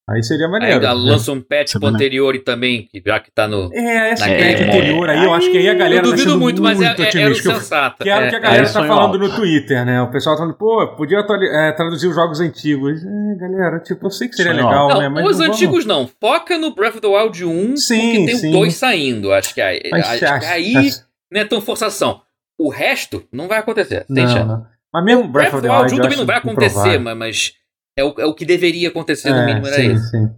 [0.09, 0.75] Aí seria maneiro.
[0.75, 3.69] Ainda lança um patch é pro anterior e também, que já que tá no.
[3.73, 4.77] É, essa Naquele ideia modo.
[4.77, 6.85] anterior aí, eu acho que aí a galera eu tá duvido sendo muito, mas é,
[6.87, 8.03] muito é, era o sensato.
[8.05, 9.17] Que era o É, que a é, galera é tá falando alto.
[9.19, 10.01] no Twitter, né?
[10.01, 13.01] O pessoal tá falando, pô, podia é, traduzir os jogos antigos.
[13.03, 15.09] É, galera, tipo, eu sei que seria Sonho legal, Não, né?
[15.09, 16.07] Mas os não vamos- antigos não.
[16.21, 18.49] Foca no Breath of the Wild 1, Sim, porque tem sim.
[18.49, 19.33] o 2 saindo.
[19.33, 22.21] Acho que aí, Mas acho que acho- aí acho- não é tão forçação.
[22.57, 24.05] O resto não vai acontecer.
[24.05, 24.47] Tem Não, chance.
[24.47, 24.65] não.
[24.93, 27.51] Mas mesmo Breath of the Wild 1 eu também não vai acontecer, mas
[27.97, 30.09] é, o, é o que deveria acontecer, no É, mínimo, era sim, isso.
[30.11, 30.29] sim.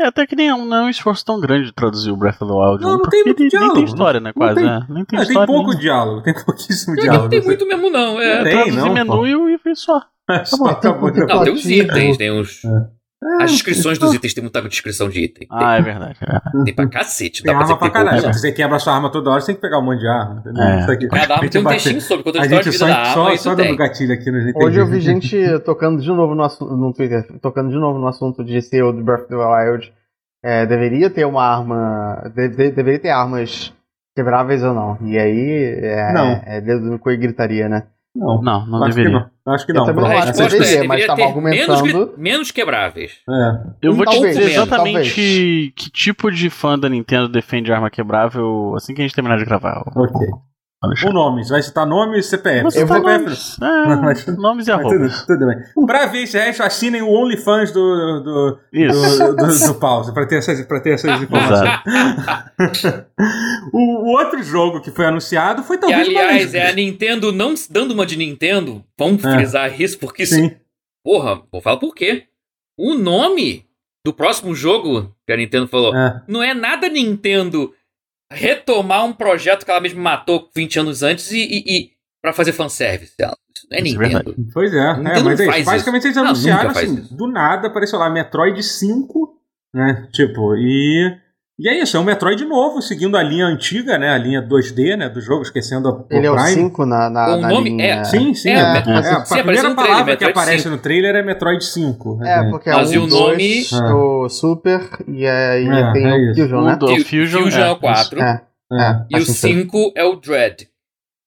[0.00, 2.16] É, até que nem é um, não é um esforço tão grande de traduzir o
[2.16, 2.82] Breath of the Wild.
[2.82, 4.32] Não, não porque tem muito nem- nem diálogo, tem história, né?
[4.34, 4.86] não Quase, tem- né?
[4.88, 7.22] Nem tem É, tem pouco nem- diálogo, tem pouquíssimo diálogo.
[7.24, 8.18] não tem muito mesmo, não.
[8.20, 9.26] É, Não tem, Traduzir não, menu pô.
[9.26, 10.02] e, e só.
[10.46, 11.70] Só acabou de- Não, tem Plativo.
[11.70, 12.62] itens, tem os.
[13.40, 15.46] As descrições dos itens tem muita descrição de item.
[15.46, 16.16] Tem, Ah, é verdade.
[16.22, 16.64] é.
[16.64, 17.42] tem pra cacete.
[17.42, 18.32] Tem Dá pra arma pra tem caralho.
[18.32, 20.08] Se você quebra a sua arma toda hora, você tem que pegar um monte de
[20.08, 20.40] arma.
[20.40, 20.62] Entendeu?
[20.62, 20.80] É.
[20.80, 21.08] Isso aqui.
[21.08, 23.36] Cada arma tem um textinho sobre quantas A gente de só, vida da arma, só,
[23.36, 27.26] só dando gatilho aqui no Hoje eu vi gente tocando de novo no, no Twitter,
[27.42, 29.92] tocando de novo no assunto de ser o do Breath of the Wild.
[30.42, 32.32] É, deveria ter uma arma.
[32.34, 33.72] de- de- deveria ter armas
[34.16, 34.96] quebráveis ou não.
[35.02, 35.78] E aí.
[35.82, 36.40] É, Não.
[36.46, 37.82] é dedo no cu e gritaria, né?
[38.14, 39.30] Não, Não, não acho que deveria.
[39.46, 39.54] não.
[39.54, 39.86] Acho que Eu não.
[39.86, 42.06] também A não acho que deveria, mas deveria tava ter menos, argumentando.
[42.12, 43.12] gri- menos quebráveis.
[43.28, 43.60] É.
[43.82, 45.12] Eu vou te Talvez, dizer exatamente talvez.
[45.14, 49.44] que tipo de fã da Nintendo defende arma quebrável assim que a gente terminar de
[49.44, 49.82] gravar.
[49.94, 50.26] Ok.
[50.82, 52.62] O nome, você vai citar nome e CPF.
[52.62, 53.18] Você Eu vou CPF.
[53.24, 55.86] nomes, é, Mas- nomes e Mas tudo, tudo bem.
[55.86, 59.18] Pra ver esse resto, assinem o OnlyFans do, do, Isso.
[59.18, 61.70] do, do, do Pause, pra ter essas, pra ter essas informações.
[63.74, 67.52] o, o outro jogo que foi anunciado foi talvez aliás, mais- é a Nintendo não
[67.68, 68.82] dando uma de Nintendo.
[68.98, 69.34] Vamos É.
[69.34, 70.34] frisar isso, porque isso.
[70.34, 70.56] Sim.
[71.04, 72.24] Porra, vou falar por quê.
[72.78, 73.66] O nome
[74.02, 76.22] do próximo jogo que a Nintendo falou É.
[76.26, 77.70] não é nada Nintendo
[78.30, 81.90] retomar um projeto que ela mesma matou 20 anos antes e, e, e
[82.22, 83.14] para fazer fanservice.
[83.18, 84.36] Ela- Isso não é Isso é Nintendo.
[84.52, 85.62] Pois é, Nintendo é mas é.
[85.64, 89.36] Basicamente eles anunciaram assim, do nada, apareceu lá Metroid 5,
[89.74, 90.08] né?
[90.12, 91.18] Tipo, e.
[91.62, 94.08] E é isso, é um Metroid novo, seguindo a linha antiga, né?
[94.08, 95.10] A linha 2D, né?
[95.10, 96.50] Do jogo, esquecendo a, Ele é o Prime.
[96.54, 97.84] 5 na, na, O na nome linha.
[97.84, 98.48] é- Sim, sim.
[98.48, 100.74] É, É, é, é, a sim, apareceu primeira no trailer, palavra que aparece 5.
[100.74, 102.24] no trailer é Metroid 5.
[102.24, 106.30] É, porque é Mas um, o nome- dois, o Super e aí É, tem é
[106.30, 106.34] o.
[106.34, 106.78] Fusion, O né?
[106.80, 107.80] Fu- Fusion, Fusion é o isso.
[107.80, 108.20] 4.
[108.22, 108.42] É,
[108.72, 108.82] É.
[108.82, 109.60] é, E o faz sentido.
[109.62, 110.66] 5 é o Dread.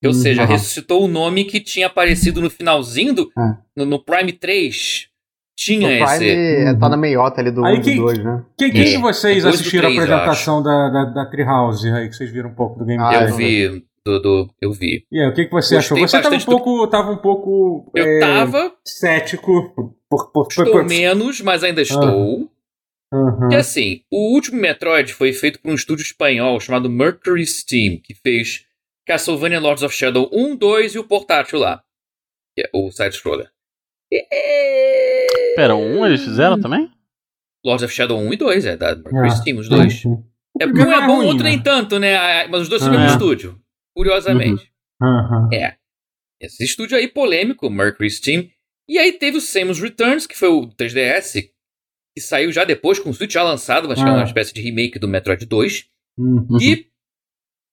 [0.03, 0.13] Ou Uhum.
[0.15, 3.29] seja, ressuscitou o nome que tinha aparecido no finalzinho do.
[3.37, 3.53] É.
[3.77, 5.07] No, no Prime 3.
[5.55, 6.65] Tinha o Prime esse.
[6.69, 8.45] é- tá na meiota ali do Aí 1 quem- do 2, né?
[8.57, 11.87] Quem, quem É, de vocês depois assistiram três, a eu apresentação da, da, da Treehouse
[11.89, 13.01] aí, que vocês viram um pouco do game?
[13.03, 15.05] Ah, eu não vi, do, do- eu vi.
[15.11, 15.97] E aí, o que, que você achou?
[15.97, 19.73] Gostei Você tava um bastante do- pouco, tava um pouco Eu é, tava, cético.
[19.75, 22.49] Por, por, por, estou menos, mas ainda estou.
[23.13, 23.39] Uhum.
[23.39, 28.13] Porque assim, o último Metroid foi feito por um estúdio espanhol chamado Mercury Steam, que
[28.15, 28.65] fez
[29.07, 31.83] Castlevania Lords of Shadow 1, 2 e o portátil lá.
[32.55, 33.49] Que é o side-scroller.
[34.11, 34.27] E-
[35.55, 36.89] Pera, um eles fizeram também?
[37.65, 40.03] Lords of Shadow 1 e 2, é da Mercury Ah, Steam, os dois.
[40.59, 41.51] É porque um primeiro é bom, o outro né?
[41.51, 42.15] nem tanto, né?
[42.15, 43.01] Ah, Mas os dois são do Ah.
[43.01, 43.59] mesmo estúdio.
[43.95, 44.71] Curiosamente.
[45.01, 45.49] Uhum.
[45.53, 45.77] É.
[46.41, 48.49] Esse estúdio aí polêmico, Mercury Steam.
[48.89, 51.49] E aí teve o Samus Returns, que foi o 3DS,
[52.15, 54.15] que saiu já depois com o Switch já lançado, mas que é Ah.
[54.15, 55.89] uma espécie de remake do Metroid 2.
[56.17, 56.57] Uhum.
[56.61, 56.87] E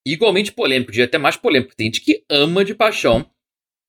[0.06, 1.74] igualmente polêmico, diria até mais polêmico.
[1.76, 3.28] Tem gente que ama de paixão,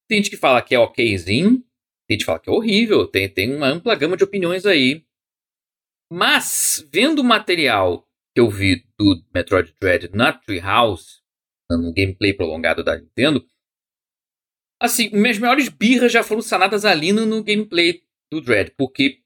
[0.09, 1.63] tem gente que fala que é okzinho,
[2.11, 5.05] tem gente fala que é horrível, tem, tem uma ampla gama de opiniões aí.
[6.11, 11.21] Mas, vendo o material que eu vi do Metroid Dread na Treehouse,
[11.69, 13.47] no gameplay prolongado da Nintendo,
[14.77, 19.21] assim, minhas maiores birras já foram sanadas ali no, no gameplay do Dread, porque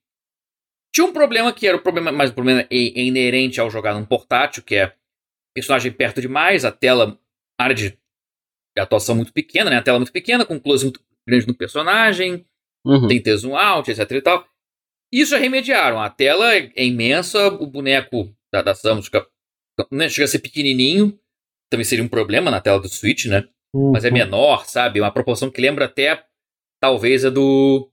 [0.93, 3.95] tinha um problema que era o problema, mas o problema é, é inerente ao jogar
[3.95, 4.95] num portátil, que é
[5.55, 7.19] personagem perto demais, a tela,
[7.59, 7.97] área de
[8.77, 9.77] atuação muito pequena, né?
[9.77, 12.45] A tela muito pequena, com close muito grande no personagem,
[12.85, 13.07] Uhum.
[13.07, 14.47] tem ter zoom out, etc e tal.
[15.11, 15.99] Isso já remediaram.
[16.01, 19.25] A tela é é imensa, o boneco da, da Samus fica,
[19.91, 21.17] né, chega a ser pequenininho.
[21.71, 23.47] Também seria um problema na tela do Switch, né?
[23.91, 24.13] Mas é Uhum.
[24.13, 25.01] menor, sabe?
[25.01, 26.23] Uma proporção que lembra até,
[26.81, 27.91] talvez, a do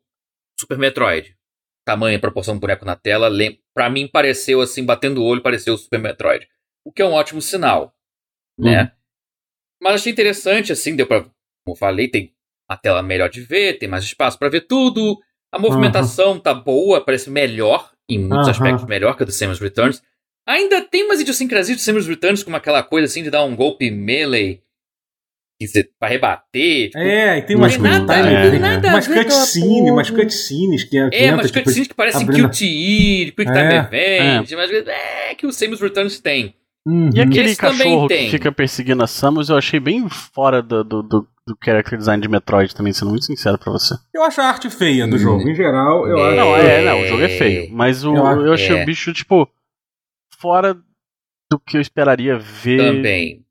[0.61, 1.37] Super Metroid.
[1.85, 3.29] Tamanho e proporção do boneco na tela.
[3.29, 6.47] lem- Pra mim, pareceu assim, batendo o olho, pareceu o Super Metroid.
[6.85, 7.95] O que é um ótimo sinal,
[8.59, 8.93] né?
[9.81, 11.23] Mas achei interessante, assim, deu pra...
[11.23, 11.33] Como
[11.69, 12.33] eu falei, tem
[12.69, 15.19] a tela melhor de ver, tem mais espaço pra ver tudo.
[15.53, 18.51] A movimentação tá boa, parece melhor, em muitos Aham.
[18.51, 20.03] aspectos melhor que a do Samus Returns.
[20.47, 23.91] Ainda tem umas idiosincrasias do Samus Returns, como aquela coisa assim de dar um golpe
[23.91, 24.61] melee
[25.61, 26.87] que você vai rebater.
[26.87, 28.15] tipo, É, e tem umas nada,
[28.81, 32.49] tem umas a cutscenes, umas cutscenes que, É, entra, mas tipo, cutscenes que parecem abrindo-
[32.49, 33.59] QTE, Quick Time
[33.93, 36.55] É, Event, mas é que o Samus Returns tem.
[36.85, 37.11] Uhum.
[37.15, 41.29] E aquele cachorro que fica perseguindo a Samus, eu achei bem fora do, do, do,
[41.47, 43.95] do character design de Metroid também, sendo muito sincero pra você.
[44.15, 45.19] Eu acho a arte feia do Hum.
[45.19, 46.07] jogo, em geral.
[46.07, 46.29] Eu É.
[46.29, 46.37] acho.
[46.37, 47.69] Não, é, não, o jogo é feio.
[47.73, 48.83] Mas o, Eu acho- eu achei é.
[48.83, 49.49] o bicho, tipo,
[50.39, 50.75] fora
[51.51, 53.42] do que eu esperaria ver Também.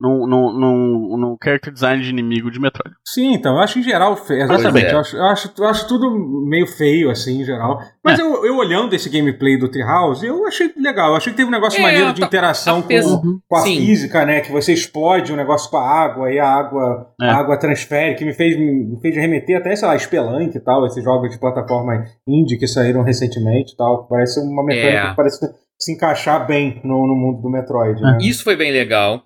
[0.00, 2.94] Num, num, num, num character design de inimigo de Metroid.
[3.06, 4.42] Sim, então, eu acho em geral feio.
[4.42, 4.86] Exatamente.
[4.86, 4.92] é.
[4.92, 6.10] Eu, acho, eu, acho, eu acho tudo
[6.46, 7.80] meio feio, assim, em geral.
[8.04, 8.22] Mas É.
[8.22, 11.10] eu, eu olhando esse gameplay do Treehouse, eu achei legal.
[11.10, 13.60] Eu achei que teve um negócio É, maneiro de tá- interação apesar- com, com a
[13.60, 13.76] Sim.
[13.78, 14.40] física, né?
[14.40, 17.26] Que você explode um negócio com a água e a água, É.
[17.30, 20.84] a água transfere, que me fez, me fez remeter até, sei lá, Spelunk e tal,
[20.86, 24.06] esses jogos de plataforma indie que saíram recentemente e tal.
[24.08, 25.10] Parece uma mecânica É.
[25.10, 25.40] que parece
[25.78, 28.16] se encaixar bem no, no mundo do Metroid, né?
[28.22, 29.22] Isso foi bem legal.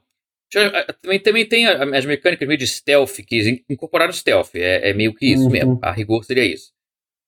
[0.51, 4.55] Também, também tem as mecânicas meio de stealth, que in- incorporaram stealth.
[4.55, 5.51] É, é meio que isso Uhum.
[5.51, 5.79] mesmo.
[5.83, 6.73] A rigor seria isso.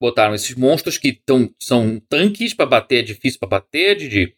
[0.01, 4.37] Botaram esses monstros que tão, são tanques pra bater, é difícil pra bater, de, de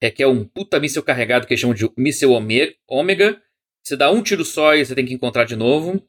[0.00, 3.42] requer um puta míssel carregado que eles chamam de míssel ôme- ômega.
[3.84, 6.00] Você dá um tiro só e você tem que encontrar de novo.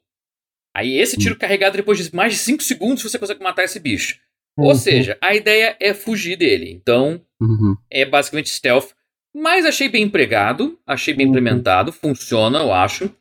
[0.76, 4.20] Aí esse tiro carregado, depois de mais de 5 segundos, você consegue matar esse bicho.
[4.56, 4.74] Ou Uhum.
[4.74, 6.70] seja, a ideia é fugir dele.
[6.70, 7.76] Então, Uhum.
[7.90, 8.90] é basicamente stealth.
[9.40, 11.30] Mas achei bem empregado, achei bem Uhum.
[11.30, 13.14] implementado, funciona, eu acho.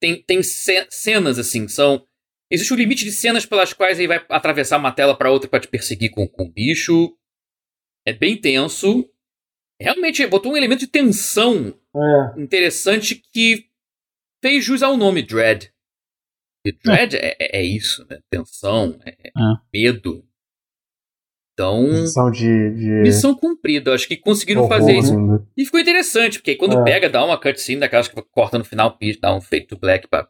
[0.00, 2.06] Tem, tem ce- cenas assim, são.
[2.50, 5.60] Existe um limite de cenas pelas quais ele vai atravessar uma tela para outra para
[5.60, 7.16] te perseguir com, com o bicho.
[8.06, 9.08] É bem tenso.
[9.80, 12.40] Realmente botou um elemento de tensão É.
[12.40, 13.66] interessante que
[14.42, 15.72] fez jus ao nome Dread.
[16.64, 18.20] E Dread é, é- é isso, né?
[18.30, 19.32] Tensão, é, é É.
[19.72, 20.25] medo.
[21.58, 22.40] Então, Missão de.
[22.74, 22.90] de...
[23.02, 23.94] missão cumprida.
[23.94, 25.14] Acho que conseguiram horror fazer isso.
[25.14, 25.42] ainda.
[25.56, 26.84] E ficou interessante, porque aí quando É.
[26.84, 30.28] pega, dá uma cutscene daquelas que corta no final, dá um fade to black pra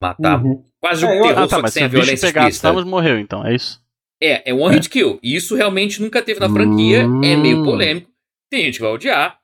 [0.00, 0.42] matar.
[0.42, 0.64] Uhum.
[0.80, 2.68] Quase É, de eu- terror, Ah, tá, só que se sem a violência pegar explícita.
[2.68, 3.82] Samus, morreu, então, é isso?
[4.20, 5.20] É, é one hit kill.
[5.22, 7.00] E isso realmente nunca teve na franquia.
[7.02, 7.06] É
[7.36, 7.64] meio Hum.
[7.64, 8.10] polêmico.
[8.50, 9.38] Tem gente que vai odiar.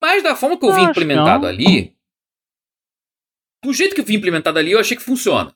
[0.00, 1.48] Mas da forma que eu vi Acho implementado não.
[1.48, 1.92] ali.
[3.64, 5.52] Do jeito que eu vi implementado ali, eu achei que funciona.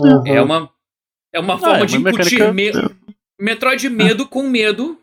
[0.00, 0.26] Uhum.
[0.26, 0.70] É uma.
[1.34, 2.96] É uma forma é de uma incutir mecânica- medo.
[3.42, 4.96] Metroid medo com medo.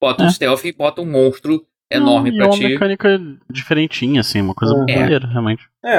[0.00, 0.30] Bota um É.
[0.30, 2.68] stealth e bota um monstro enorme Não, e pra é uma ti.
[2.68, 4.98] mecânica diferentinha, assim, uma coisa É.
[5.00, 5.62] maneira, realmente.
[5.84, 5.94] É.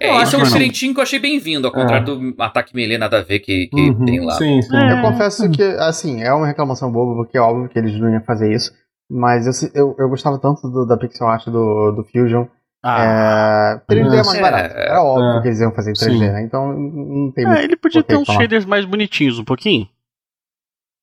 [0.00, 2.74] É, Eu esse acho é um diferentinho que eu achei bem-vindo, ao contrário do ataque
[2.74, 4.04] melee nada a ver que, que Uhum.
[4.06, 4.32] tem lá.
[4.34, 4.76] Sim, sim.
[4.76, 4.92] É.
[4.98, 8.22] Eu confesso que, assim, é uma reclamação boba, porque é óbvio que eles não iam
[8.24, 8.72] fazer isso.
[9.10, 12.46] Mas eu, eu, eu gostava tanto do- da pixel art do, do Fusion.
[12.82, 14.40] Ah, é, 3D é mais É.
[14.40, 14.74] barato.
[14.76, 15.42] Era óbvio É.
[15.42, 16.32] que eles iam fazer em 3D, Sim.
[16.32, 16.42] né?
[16.42, 19.86] Então não tem é, muito ele podia ter uns shaders mais bonitinhos um pouquinho.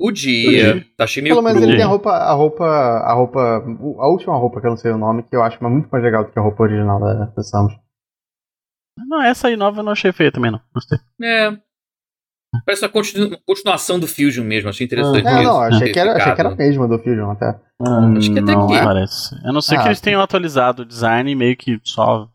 [0.02, 0.86] Podia.
[0.98, 4.36] Tá achei meio Pelo menos ele tem a roupa, a roupa, a roupa, a última
[4.36, 6.40] roupa que eu não sei o nome, que eu acho muito mais legal do que
[6.40, 7.74] a roupa original da, da Samus.
[9.08, 10.60] Não, essa aí nova eu não achei feia também, não.
[10.74, 10.98] Gostei.
[11.22, 11.52] É.
[12.66, 15.26] Parece uma continu- continuação do Fusion mesmo, achei interessante.
[15.26, 17.60] É, isso, não, achei que, era, achei que era a mesma do Fusion até.
[17.82, 18.84] Ah, Acho que até não, que- é.
[18.84, 19.36] Parece.
[19.48, 20.04] A não ser que Ah, eles sim.
[20.04, 22.28] tenham atualizado o design e meio que só.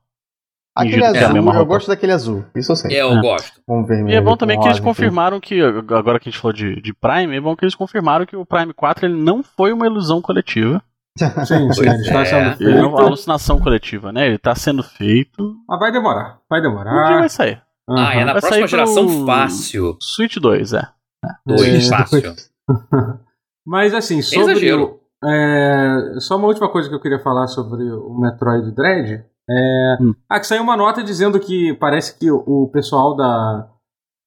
[0.76, 1.64] Aquele é azul, mesma eu roupa.
[1.74, 2.96] gosto daquele azul, isso eu sei.
[2.96, 3.20] É, eu É.
[3.22, 3.60] gosto.
[3.66, 4.14] Com vermelho.
[4.14, 6.92] E é bom também que eles confirmaram que, agora que a gente falou de, de
[6.92, 10.20] Prime, é bom que eles confirmaram que o Prime 4 ele não foi uma ilusão
[10.20, 10.82] coletiva.
[11.18, 12.24] Sim, sim, Pois ele está é.
[12.26, 13.06] sendo Ele não é uma feito.
[13.06, 14.26] alucinação coletiva, né?
[14.26, 15.54] Ele tá sendo feito.
[15.66, 17.18] Mas vai demorar, vai Um dia demorar.
[17.20, 17.62] vai sair.
[17.88, 19.96] Ah, é na Vai próxima sair pro- geração fácil.
[20.02, 20.82] Switch 2, é.
[21.46, 22.34] Dois, É, fácil.
[23.66, 24.52] Mas assim, sobre.
[24.52, 25.00] exagero.
[25.24, 29.24] é, só uma última coisa que eu queria falar sobre o Metroid Dread.
[29.48, 30.14] É, Hum.
[30.28, 33.68] Ah, que saiu uma nota dizendo que parece que o, pessoal da,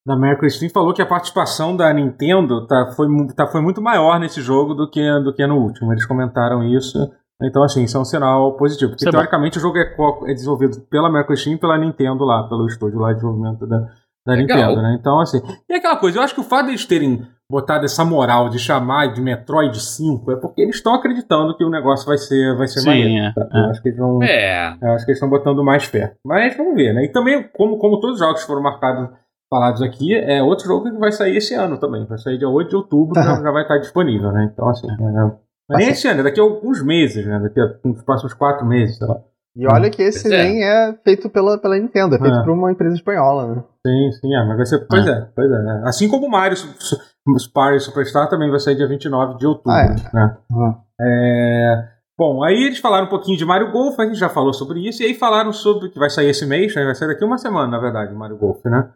[0.06, 3.06] da Mercury Steam falou que a participação da Nintendo tá, foi,
[3.36, 5.92] tá, foi muito maior nesse jogo do que, do que no último.
[5.92, 6.98] Eles comentaram isso.
[7.42, 8.90] Então, assim, isso é um sinal positivo.
[8.90, 9.12] Porque, é bom.
[9.12, 9.94] teoricamente, o jogo é,
[10.26, 13.88] é desenvolvido pela Mercury Steam e pela Nintendo lá, pelo estúdio lá de desenvolvimento da,
[14.26, 14.58] da Legal.
[14.58, 14.96] Nintendo, né?
[14.98, 15.40] Então, assim.
[15.68, 18.58] E aquela coisa, eu acho que o fato de eles terem botado essa moral de
[18.58, 22.68] chamar de Metroid 5 é porque eles estão acreditando que o negócio vai ser, vai
[22.68, 23.24] ser Sim, maneiro.
[23.24, 23.48] é, tá?
[23.52, 23.60] é.
[23.60, 24.22] Eu acho que eles vão.
[24.22, 24.76] É.
[24.80, 26.14] Eu acho que eles estão botando mais fé.
[26.24, 27.04] Mas vamos ver, né?
[27.04, 29.10] E também, como, como todos os jogos que foram marcados,
[29.52, 32.06] falados aqui, é outro jogo que vai sair esse ano também.
[32.06, 34.48] Vai sair dia 8 de outubro, já, já vai estar disponível, né?
[34.52, 34.86] Então, assim.
[34.88, 37.38] É, mas nem Tá esse ano, é daqui a alguns meses, né?
[37.38, 39.20] Daqui a uns próximos quatro meses, sei lá.
[39.56, 40.42] E olha que esse é.
[40.44, 42.42] nem é feito pela, pela Nintendo, é feito É.
[42.44, 43.64] por uma empresa espanhola, né?
[43.86, 44.86] Sim, sim, é, mas vai ser.
[44.88, 45.62] Pois é, pois é.
[45.62, 45.82] né?
[45.86, 49.72] Assim como o Mario Super Superstar também vai sair dia 29 de outubro.
[49.72, 50.36] Ah, né?
[50.52, 50.74] Uhum.
[51.00, 51.84] É,
[52.18, 55.02] Bom, aí eles falaram um pouquinho de Mario Golf, a gente já falou sobre isso,
[55.02, 56.84] e aí falaram sobre que vai sair esse mês, né?
[56.84, 58.90] vai sair daqui uma semana, na verdade, o Mario Golf, né?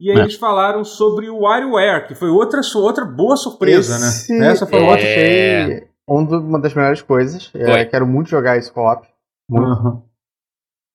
[0.00, 0.20] E aí É.
[0.22, 4.48] eles falaram sobre o WarioWare, que foi outra, outra boa surpresa, Esse né?
[4.48, 4.98] Essa foi eu outra.
[5.00, 7.50] achei um uma das melhores coisas.
[7.54, 9.06] É, quero muito jogar esse co-op.
[9.48, 9.66] Muito.
[9.66, 10.02] Aham.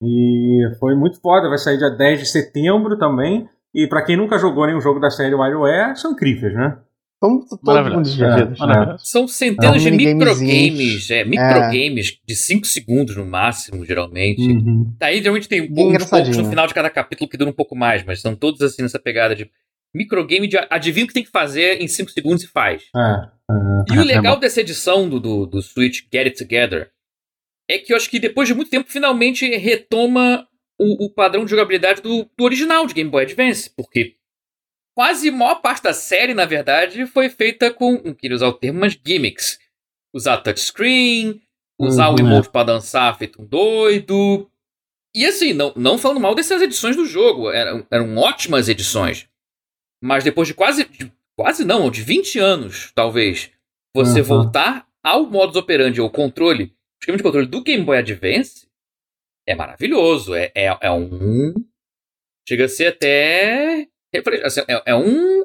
[0.03, 3.47] E foi muito foda, vai sair dia 10 de setembro também.
[3.73, 6.77] E pra quem nunca jogou nenhum jogo da série WarioWare, são incríveis, né?
[7.23, 8.59] São muito divertidos.
[8.59, 8.95] É.
[8.97, 14.41] São centenas É, de microgames, é, microgames de 5 segundos no máximo, geralmente.
[14.41, 14.91] Uhum.
[14.97, 18.03] Daí geralmente tem uns poucos no final de cada capítulo que duram um pouco mais,
[18.03, 19.47] mas são todos assim nessa pegada de
[19.93, 22.83] microgame de adivinha o que tem que fazer em 5 segundos e faz.
[22.95, 23.93] É, é.
[23.93, 26.89] E o É, legal é dessa edição do, do, do Switch Get It Together
[27.73, 30.47] é que eu acho que depois de muito tempo finalmente retoma
[30.79, 34.15] o, o padrão de jogabilidade do, do original de Game Boy Advance, porque
[34.95, 38.53] quase a maior parte da série, na verdade, foi feita com, não queria usar o
[38.53, 39.59] termo, mas gimmicks.
[40.13, 41.41] Usar touchscreen,
[41.79, 44.49] usar o Uhum, emote pra dançar feito um doido.
[45.15, 49.27] E assim, não, não falando mal dessas edições do jogo, eram, eram ótimas edições.
[50.03, 53.51] Mas depois de quase, de- quase não, de 20 anos, talvez,
[53.95, 54.25] você Uhum.
[54.25, 58.67] voltar ao modus operandi, ao controle, esquema de controle do Game Boy Advance,
[59.47, 60.33] é maravilhoso.
[60.35, 61.53] É, é, é um.
[62.47, 63.87] Chega a ser até.
[64.43, 65.41] assim, É, é um.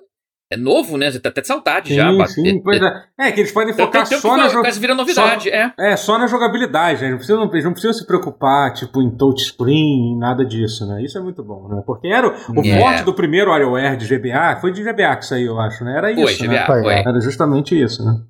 [0.49, 1.11] É novo, né?
[1.11, 2.09] Você tá até de saudade já.
[2.09, 3.05] Sim, bate- sim, pois é.
[3.19, 5.73] É, que eles podem Então, focar só na vai- jo- quase vira novidade, é.
[5.77, 7.11] É, só na jogabilidade, né?
[7.11, 11.03] Não precisam, eles não precisam se preocupar, tipo, em touchscreen, nada disso, né?
[11.03, 11.83] Isso é muito bom, né?
[11.85, 12.79] Porque era o, o É.
[12.79, 15.97] forte do primeiro WarioWare de GBA, foi de GBA que saiu, eu acho, né?
[15.99, 16.66] Era Foi, isso, GBA, né?
[16.66, 16.95] Foi, foi.
[16.95, 17.01] é.
[17.01, 18.23] Era justamente isso, né?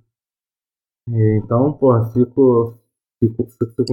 [1.10, 2.78] E, então, pô, fico,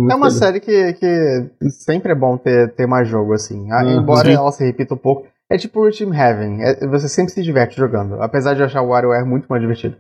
[0.09, 3.71] É uma série que, que sempre é bom ter, ter mais jogo, assim.
[3.71, 4.01] Ah, Uhum.
[4.01, 4.35] Embora Sim.
[4.35, 5.27] ela se repita um pouco.
[5.49, 6.61] É tipo o Team Heaven.
[6.63, 8.21] É- você sempre se diverte jogando.
[8.21, 9.97] Apesar de eu achar o WarioWare muito mais divertido.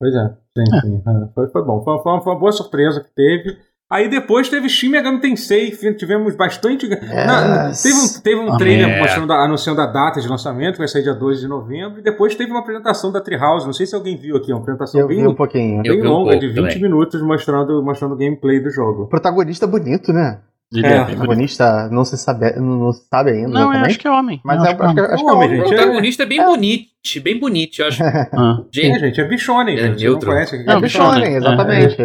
[0.00, 1.02] Pois é, sim, sim.
[1.06, 1.82] É, foi, foi bom.
[1.82, 3.58] Foi, foi uma, foi uma boa surpresa que teve.
[3.90, 6.86] Aí depois teve Shin Megami Tensei, tivemos bastante.
[6.88, 10.88] Na- teve um, teve um trailer mostrando, a- anunciando a data de lançamento, que vai
[10.88, 13.64] sair dia 2 de novembro, e depois teve uma apresentação da Treehouse.
[13.64, 15.78] Não sei se alguém viu aqui, uma apresentação Eu bem, vi um pouquinho.
[15.78, 16.82] Eu bem vi um longa, pouco de 20 também.
[16.82, 19.06] minutos, mostrando, mostrando o gameplay do jogo.
[19.06, 20.38] protagonista bonito, né?
[20.70, 23.48] Ele É, é O protagonista não se sabe, não, se sabe ainda.
[23.48, 24.38] Não, eu acho que é homem.
[24.44, 25.08] Mas é, acho que acho que, homem.
[25.14, 25.48] acho que é Homem.
[25.48, 25.68] O gente.
[25.76, 26.88] protagonista é bem bonito,
[27.22, 28.02] bem bonito, eu acho.
[28.04, 28.60] Ah.
[28.60, 30.32] É, Gente, gente, é Bichonen, É neutro.
[30.32, 31.96] É Bichonen, Bichonen, exatamente.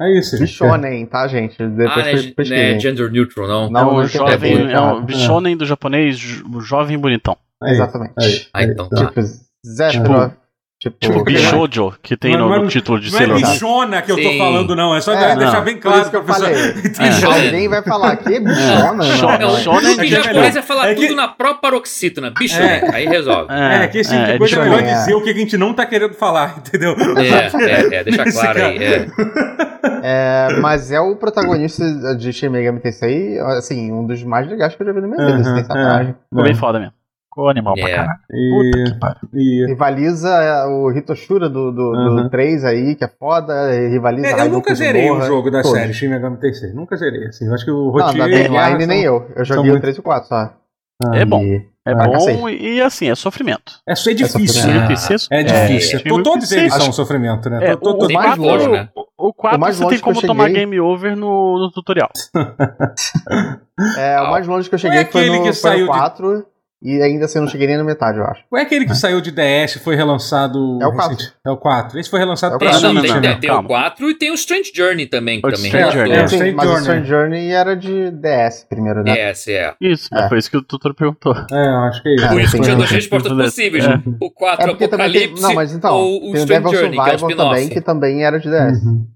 [0.00, 0.40] É isso, gente.
[0.48, 1.62] Bichonen, tá, gente?
[1.62, 2.80] ah, Depois não é, é pesquisem.
[2.80, 3.70] gender neutral, não.
[3.70, 5.00] Não, é o é jovem, é o cara.
[5.00, 7.36] bichonen do japonês, o jovem bonitão.
[7.62, 8.14] Aí, Exatamente.
[8.18, 8.96] aí, Ah, aí, então tá.
[8.96, 9.06] tá.
[9.08, 9.20] Tipo,
[9.66, 10.32] Zephyro.
[10.80, 14.22] Tipo, Tipo, bichojo, que tem Mas- no, título de Não é bichona que eu tô
[14.22, 14.38] Sim.
[14.38, 14.94] falando, não.
[14.94, 15.64] É só É, deixar não.
[15.64, 16.70] bem claro isso que eu pra pessoa falei.
[16.78, 17.24] entender.
[17.26, 19.04] Alguém vai falar que bichona?
[19.04, 19.16] É.
[19.20, 19.50] Não, É, não.
[19.50, 20.44] Em É que é japonês melhor.
[20.56, 22.30] é falar É que- tudo na própria paroxítona.
[22.38, 22.90] Bicho, É.
[22.94, 23.52] Aí resolve.
[23.52, 24.94] É, que esse tipo é, de é coisa é melhor é.
[24.94, 26.94] dizer o que a gente não tá querendo falar, entendeu?
[27.16, 28.78] É, é, é, deixa claro aí.
[28.84, 29.06] É.
[30.02, 34.82] É, mas é o protagonista de Shin Megami Tensei, assim, um dos mais legais que
[34.82, 35.44] eu já vi na minha vida.
[35.64, 36.14] Sacanagem.
[36.30, 36.92] Ficou bem foda mesmo.
[37.38, 37.94] Ficou animal pra É.
[37.94, 38.18] caralho.
[38.32, 39.28] E, Puta que pariu.
[39.34, 42.16] e- Rivaliza é, o Hitoshura do, do, Uhum.
[42.24, 43.70] do 3 aí, que é foda.
[43.88, 45.78] Rivaliza É, eu nunca zerei um jogo da todos.
[45.78, 46.72] série Shin Megami Tensei.
[46.72, 47.46] Nunca zerei, assim.
[47.46, 49.30] Eu acho que o Não, Rotier da e a Guerra Mainline nem eu.
[49.36, 50.52] Eu joguei o muito- 3 e o 4 só.
[51.14, 51.40] É bom.
[51.42, 52.56] E- É pra bom cacete.
[52.60, 53.72] e assim, é sofrimento.
[53.88, 54.26] É, é difícil,
[54.62, 54.88] sofrimento.
[54.88, 54.92] né?
[54.92, 55.98] Esse É difícil.
[56.00, 57.60] é, To- todos é, eles são sofrimento, né?
[57.70, 58.88] É, To- to- o, o, mais quatro, longe, né?
[58.94, 61.70] o, o quatro O mais você longe tem como tomar cheguei- game over no, no
[61.70, 62.10] tutorial.
[63.96, 65.98] É, o mais longe que eu cheguei é foi no, que foi saiu no de-
[65.98, 66.46] 4.
[66.80, 68.44] E ainda assim eu não cheguei nem na metade, eu acho.
[68.48, 70.78] Qual é aquele que saiu de DS e foi relançado.
[70.80, 71.16] É o 4.
[71.16, 71.32] recente?
[71.44, 71.98] É o 4.
[71.98, 72.72] Esse foi relançado É o pra.
[72.80, 73.30] Não, não, Switch, tem, né?
[73.32, 75.38] tem, tem o 4 e tem o Strange Journey também.
[75.40, 75.92] O também Strange.
[75.98, 76.12] Journey.
[76.12, 76.82] É, Sim, Strange mas o Journey.
[76.82, 79.18] Strange Journey era de DS primeiro, né?
[79.18, 79.74] É, esse é.
[79.80, 80.28] Isso, É.
[80.28, 81.34] foi isso que o tutor perguntou.
[81.50, 82.24] É, acho que é isso.
[82.24, 83.84] É, Por isso que tinha duas respostas possíveis.
[83.84, 84.00] É.
[84.20, 84.86] O 4 É também tem.
[85.24, 85.94] Apocalipse Não, mas então.
[85.96, 88.38] ou o tem o Strange Devil Journey, que é o Survivor também, que também era
[88.38, 88.84] de DS.
[88.84, 89.06] Uhum.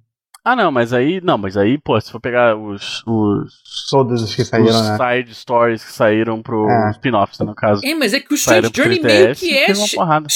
[0.44, 1.20] Ah, não, mas aí.
[1.22, 3.02] Não, mas aí, pô, se for pegar os.
[3.07, 3.52] os
[3.90, 4.96] Todos os que saíram, os né?
[4.98, 6.90] side stories que saíram pro É.
[6.90, 7.81] spin-offs, no caso.
[7.85, 10.26] É, mas é que o Strange Journey 3DS, meio que é, teve uma porrada.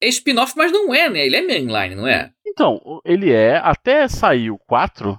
[0.00, 1.26] é spin-off, mas não é, né?
[1.26, 2.30] Ele é mainline, não é?
[2.46, 3.56] Então, ele é.
[3.56, 5.18] Até sair o 4,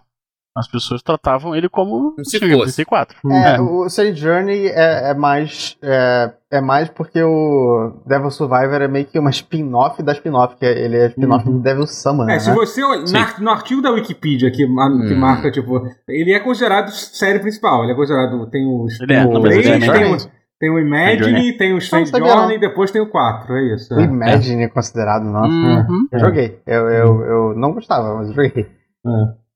[0.57, 2.65] as pessoas tratavam ele como Como se fosse.
[2.65, 3.17] Tensei 4.
[3.31, 3.61] É, É.
[3.61, 5.77] o Strange Journey é, é mais.
[5.81, 10.65] É, é mais porque o Devil Survivor é meio que uma spin-off da spin-off, que
[10.65, 11.57] é- ele é spin-off Uhum.
[11.57, 12.23] do Devil Summon.
[12.23, 12.39] É, né?
[12.39, 15.19] se você na- no artigo da Wikipedia que, que Hum.
[15.19, 17.83] marca, tipo, ele é considerado série principal.
[17.83, 18.49] Ele é considerado.
[18.49, 18.61] Tem.
[19.01, 20.17] Ele é, o não, mas ele é tem, o,
[20.59, 22.11] tem o Imagine, tem o Strange.
[22.11, 23.53] Journey e depois tem o 4.
[23.53, 23.93] É isso.
[23.93, 24.03] O É.
[24.05, 25.47] Imagine é considerado, nossa.
[25.53, 26.07] Uhum.
[26.11, 26.59] Eu joguei.
[26.65, 28.65] Eu, eu, eu não gostava, mas eu joguei.
[29.05, 29.46] É.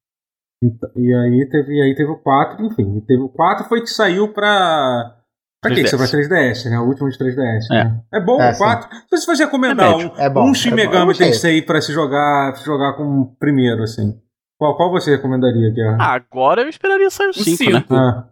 [0.64, 3.00] Então, e aí teve, e aí teve o 4, enfim.
[3.08, 5.16] Teve o 4 foi que saiu pra.
[5.62, 5.82] Pra quê?
[5.82, 5.86] 3DS.
[5.86, 6.80] Isso pra 3DS, né?
[6.80, 7.66] O último de 3DS.
[7.72, 7.84] É.
[7.86, 8.02] Né?
[8.14, 8.90] É bom É, o 4.
[9.06, 10.12] Então, se você recomendar É um.
[10.18, 10.78] É bom, um é Shin bom.
[10.78, 11.28] Eu Megami gostei.
[11.28, 14.20] Tensei pra se jogar, se jogar como primeiro, assim.
[14.60, 15.98] Qual, qual você recomendaria, Guerra?
[16.00, 17.80] Ah, agora eu esperaria sair o 5, né?
[17.80, 17.96] cinco.
[17.96, 18.28] Ah,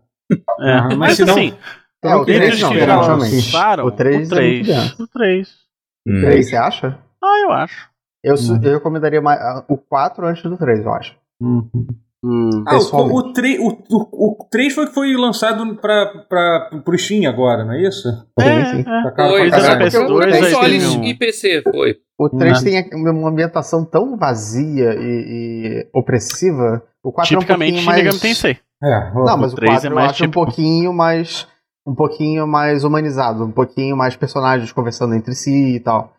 [0.61, 1.57] É, Ah, mas mas se não- assim,
[2.03, 4.67] É, o Eu queria eles 3 não, lançaram O 3 o é muito 3.
[4.67, 5.03] denso.
[5.03, 5.49] O 3.
[6.07, 6.21] Hum.
[6.21, 6.97] 3, você acha?
[7.23, 7.89] Ah, eu acho.
[8.23, 8.59] Eu, Uhum.
[8.63, 11.17] eu recomendaria mais, ah, o 4 antes do 3, eu acho.
[11.41, 11.69] uhum.
[12.23, 16.69] Hum, Ah, o, o, 3, o, o, o 3 foi que foi lançado pra, pra,
[16.83, 18.09] pro Steam agora, não é isso?
[18.37, 18.79] é, Sim, sim.
[18.81, 19.03] é.
[19.03, 19.91] Tá caro Foi, pra Caraca, caralho.
[19.91, 21.97] porque o PS2 três aí consoles e PC, foi.
[22.19, 22.63] O 3 Uhum.
[22.65, 26.83] tem uma ambientação tão vazia e, e opressiva.
[27.01, 28.19] O 4 Tipicamente é um pouquinho mais...
[28.19, 28.59] Tensei.
[28.83, 31.47] É, Não, mas O o três 4 é eu mais acho um tipo- pouquinho mais...
[31.87, 36.13] Um pouquinho mais humanizado, um pouquinho mais personagens conversando entre si e tal.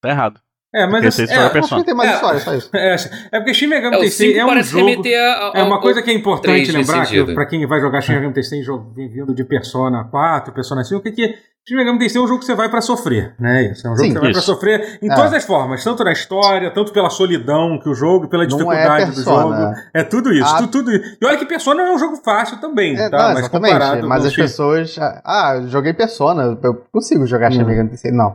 [0.00, 0.40] Tá errado.
[0.74, 2.14] É, mas Porque assim, esse história é, é tem mais É.
[2.14, 2.70] história, só isso.
[2.74, 2.94] é,
[3.32, 5.02] é porque Shin Megami É, Tensei 5 é um parece jogo...
[5.08, 8.34] a, É uma coisa que é importante lembrar, que pra quem vai jogar Shin Megami
[8.34, 8.62] Tensei
[8.94, 11.34] vindo de Persona 4, Persona 5, que, que
[11.68, 13.70] Shin Megami Tensei é um jogo que você vai pra sofrer, né?
[13.72, 14.46] Isso, é um jogo Sim, que você vai pra isso.
[14.46, 15.14] sofrer em É.
[15.14, 19.10] todas as formas, tanto na história, tanto pela solidão que o jogo, pela é dificuldade
[19.12, 19.54] do jogo.
[19.94, 20.58] É tudo isso, Ah.
[20.58, 21.16] tudo, tudo isso.
[21.20, 23.18] E olha que Persona não é um jogo fácil também, É, tá?
[23.28, 24.96] não, mas comparado Mas com as Shin- pessoas.
[25.24, 26.58] Ah, eu joguei Persona.
[26.62, 27.66] Eu consigo jogar Shin Hum.
[27.66, 28.10] Megami Tensei.
[28.12, 28.34] Não.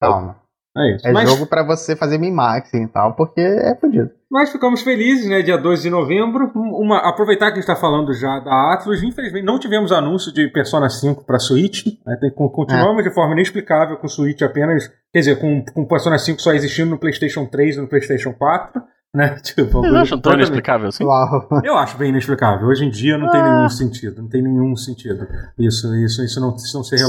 [0.00, 0.36] Calma.
[0.76, 1.06] É isso.
[1.06, 4.10] É mas, jogo pra você fazer min-maxing e tal, porque é fodido.
[4.30, 5.40] mas ficamos felizes, né?
[5.40, 6.50] Dia 12 de novembro.
[6.56, 10.32] Um- Uma, aproveitar que a gente está falando já da Atlus, infelizmente não tivemos anúncio
[10.32, 11.86] de Persona 5 para Switch.
[12.04, 12.16] Né?
[12.20, 14.88] Tem- con- continuamos de forma inexplicável com Switch apenas.
[15.12, 18.82] Quer dizer, com, com Persona 5 só existindo no PlayStation 3 e no PlayStation 4.
[19.14, 19.36] Né?
[19.44, 21.04] Tipo, Vocês acham tão inexplicável assim?
[21.04, 21.48] Uau.
[21.62, 22.66] Eu acho bem inexplicável.
[22.66, 23.58] Hoje em dia não tem Ah.
[23.58, 24.20] nenhum sentido.
[24.22, 25.24] Não tem nenhum sentido.
[25.56, 27.06] Isso, isso, isso não, isso não ser Sei.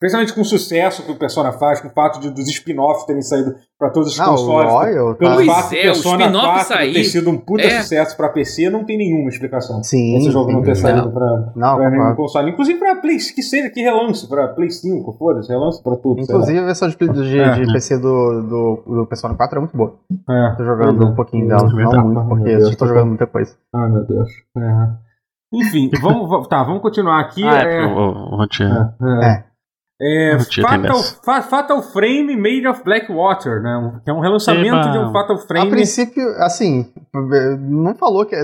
[0.00, 3.22] Principalmente com o sucesso que o Persona faz, com o fato de, dos spin-offs terem
[3.22, 4.70] saído para todos os Não, o consoles.
[4.72, 5.34] Royal Pelo tá.
[5.36, 6.92] Pois fato do é, o Persona spin-off 4 sair.
[6.92, 7.80] ter sido um puta É.
[7.80, 9.82] sucesso pra PC, não tem nenhuma explicação.
[9.82, 10.16] Sim.
[10.18, 12.50] Esse jogo não ter saído pra nenhum console.
[12.50, 16.20] Inclusive pra Play, que seja que relance pra Play 5, foda-se, relance pra tudo.
[16.20, 17.52] Inclusive a versão de, de, É.
[17.52, 19.96] de PC do, do, do Persona 4 é muito boa.
[20.28, 20.54] É.
[20.56, 21.06] Tô jogando é.
[21.06, 21.62] um pouquinho É, dela.
[21.72, 23.56] Não muito, porque eu Deus, já tô tá jogando muita coisa.
[23.72, 24.28] Ah, meu Deus.
[24.58, 25.04] É.
[25.56, 27.42] Enfim, vamos, va- tá, vamos continuar aqui.
[27.44, 28.68] Ah, é, É, o Rotier-
[30.04, 30.34] é, é.
[30.34, 31.02] É, Fatal.
[31.24, 33.76] Fa- Fatal Frame Made of Blackwater, né?
[33.76, 34.90] Um- Que é um relançamento Eba.
[34.90, 35.70] de um Fatal A Frame.
[35.70, 36.86] princípio, assim,
[37.60, 38.34] não falou que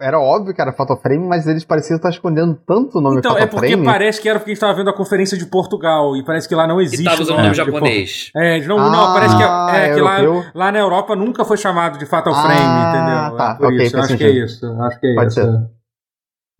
[0.00, 3.32] era óbvio que era Fatal Frame, mas eles pareciam estar escondendo tanto o nome Então,
[3.32, 3.84] Fatal é porque Frame.
[3.84, 6.54] parece que era porque a gente estava vendo a conferência de Portugal e parece que
[6.54, 7.04] lá não E existe.
[7.04, 8.30] tava usando o nome nome de japonês.
[8.36, 10.18] É, não, não, parece que, Ah, é, que lá,
[10.54, 13.36] lá na Europa nunca foi chamado de Fatal Ah, Frame, entendeu?
[13.36, 14.44] tá, é por ok, isso, acho que é sentido.
[14.44, 14.82] isso.
[14.82, 15.40] Acho que é Pode isso.
[15.40, 15.79] ser.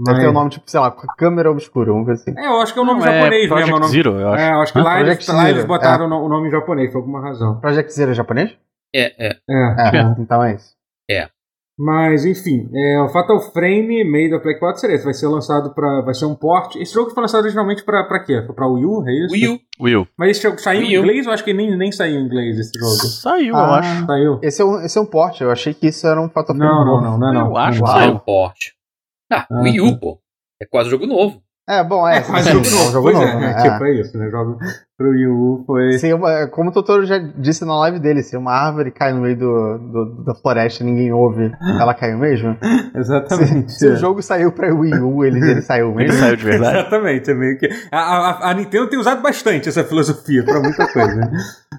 [0.00, 0.04] É.
[0.04, 2.34] Deve ter Mas- o nome, tipo, sei lá, câmera obscura, vamos ver assim.
[2.36, 3.80] É, eu acho que é o nome Não, é japonês Project mesmo.
[3.80, 4.42] nome- Zero, eu acho.
[4.42, 6.48] É, eu acho que lá, eles, Project lá eles Zero, botaram o no- o nome
[6.48, 7.60] em japonês, por alguma razão.
[7.60, 8.50] Project Zero é japonês?
[8.94, 9.36] É, é.
[9.48, 9.96] É.
[9.98, 10.74] É, então é isso.
[11.82, 15.04] Mas, enfim, é, o Fatal Frame Made of Black 4 seria esse.
[15.04, 16.02] Vai ser lançado pra.
[16.02, 16.76] Vai ser um port.
[16.76, 18.42] Esse jogo foi lançado originalmente pra, pra quê?
[18.44, 19.32] Foi pra Wii U, é isso?
[19.32, 19.58] Wii U.
[19.80, 20.08] Will.
[20.18, 21.00] Mas esse jogo saiu Wii em U.
[21.00, 21.24] inglês?
[21.26, 22.90] Eu acho que nem, nem saiu em inglês esse jogo.
[23.08, 23.78] Saiu, eu Ah.
[23.78, 24.04] acho.
[24.04, 24.38] Saiu?
[24.42, 26.70] Esse é um, esse é um port, eu achei que isso era um Fatal Frame
[26.70, 27.02] Não, não, novo.
[27.02, 27.46] não, não é não.
[27.46, 27.86] Eu acho Não.
[27.86, 28.14] que Ah, é saiu.
[28.14, 28.74] um porte.
[29.30, 29.82] Ah, Ah, Wii tá.
[29.84, 30.20] U, pô.
[30.60, 31.42] É quase jogo novo.
[31.68, 32.26] É, bom, é.
[32.28, 33.54] Mas sim, jogo é novo, jogo pois novo, é, né?
[33.54, 33.62] né?
[33.62, 34.30] Tipo, é isso, né?
[34.30, 34.58] Jogo
[35.00, 36.12] pro Wii U foi.
[36.12, 39.38] Uma- como o Totoro já disse na live dele, se uma árvore cai no meio
[39.38, 42.54] do, do- da floresta e ninguém ouve, ela caiu mesmo?
[42.94, 43.72] Exatamente.
[43.72, 46.18] Se, se o jogo saiu pra Wii U, ele, ele saiu Ele mesmo?
[46.18, 46.76] saiu de verdade.
[46.80, 47.66] Exatamente, é meio que.
[47.90, 51.14] A, a, a Nintendo tem usado bastante essa filosofia pra muita coisa.
[51.16, 51.30] né?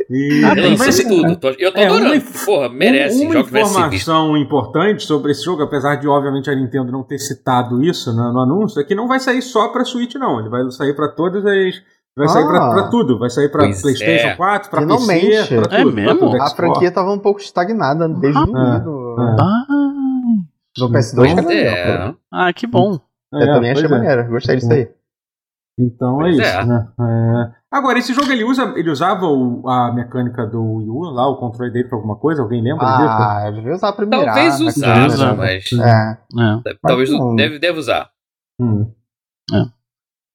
[0.10, 0.76] E, Ah, tem
[1.08, 1.36] tudo.
[1.38, 2.14] Tô- Eu tô é, adorando.
[2.14, 3.24] uma Porra, merece.
[3.24, 8.12] Uma informação importante sobre esse jogo, apesar de obviamente a Nintendo não ter citado isso
[8.16, 10.40] no, no anúncio, é que não vai sair só pra Switch, não.
[10.40, 11.76] Ele vai sair pra todas as.
[12.18, 12.74] Vai sair pra, Ah.
[12.74, 13.18] pra tudo.
[13.20, 14.36] Vai sair pra Pois PlayStation é.
[14.36, 15.28] 4, pra Finalmente.
[15.28, 15.74] PC, pra tudo.
[15.76, 16.20] É pra mesmo?
[16.20, 19.36] tudo, A franquia tava um pouco estagnada desde o Ah, Wii do, ah.
[19.40, 19.66] Ah,
[20.78, 21.32] do PS2.
[21.32, 22.16] Então, que era É.
[22.32, 23.00] ah, que bom.
[23.34, 23.90] Eu também achei é.
[23.90, 24.90] maneiro, gostei disso aí.
[25.80, 26.66] Então Pois é isso, é.
[26.66, 26.88] né?
[27.00, 27.62] É.
[27.72, 31.38] Agora, esse jogo ele usa, ele usava o- a mecânica do Wii U lá, o
[31.38, 32.42] controle dele pra alguma coisa?
[32.42, 33.08] Alguém lembra disso?
[33.10, 34.26] Ah, eu devia usar pra mirar.
[34.26, 35.34] Talvez na usasse, Usa.
[35.34, 35.70] mas.
[35.72, 36.18] É.
[36.70, 36.74] É.
[36.86, 37.36] Talvez não.
[37.38, 38.10] deve, deve usar.
[38.60, 38.92] Hum.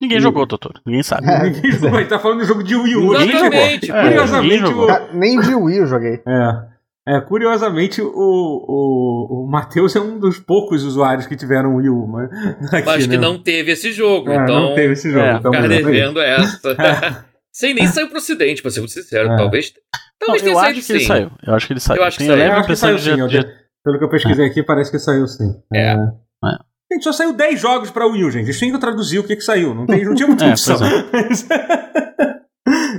[0.00, 0.80] Ninguém E- jogou, Totoro.
[0.86, 1.26] Ninguém sabe.
[1.30, 1.42] É.
[1.50, 3.12] Ninguém jogou, ele tá falando do jogo de Wii U.
[3.18, 3.46] ninguém jogou.
[3.46, 3.90] Exatamente.
[3.92, 4.84] É, Curiosamente, ninguém jogou.
[4.84, 6.20] o, Cara, Nem de Wii eu joguei.
[6.26, 6.76] é,
[7.08, 12.06] é, curiosamente, o, o, o Matheus é um dos poucos usuários que tiveram Wii U.
[12.08, 12.30] Mas,
[12.74, 13.18] aqui, Mas que né?
[13.18, 14.30] não teve esse jogo.
[14.30, 14.60] É, então.
[14.60, 15.24] não teve esse jogo.
[15.24, 17.24] é, então, Ficar devendo essa.
[17.52, 19.30] Sem nem sair pro ocidente, pra ser muito sincero.
[19.32, 19.36] É.
[19.36, 19.72] Talvez.
[20.20, 21.06] Não, Talvez eu tenha acho saído que ele sim.
[21.06, 21.30] saiu.
[21.46, 21.96] Eu acho que ele saiu.
[22.00, 22.38] Eu acho que saiu.
[22.38, 22.96] Eu acho que saiu
[23.28, 23.46] de-
[23.84, 25.54] Pelo que eu pesquisei aqui, parece que saiu sim.
[25.72, 25.92] É.
[25.92, 25.96] É.
[26.92, 28.44] Gente, só saiu 10 jogos pra Wii U, gente.
[28.46, 29.74] Eles que traduzir o que, que saiu.
[29.74, 30.78] Não, tem, não tinha muita É, opção.
[31.10, 31.46] pois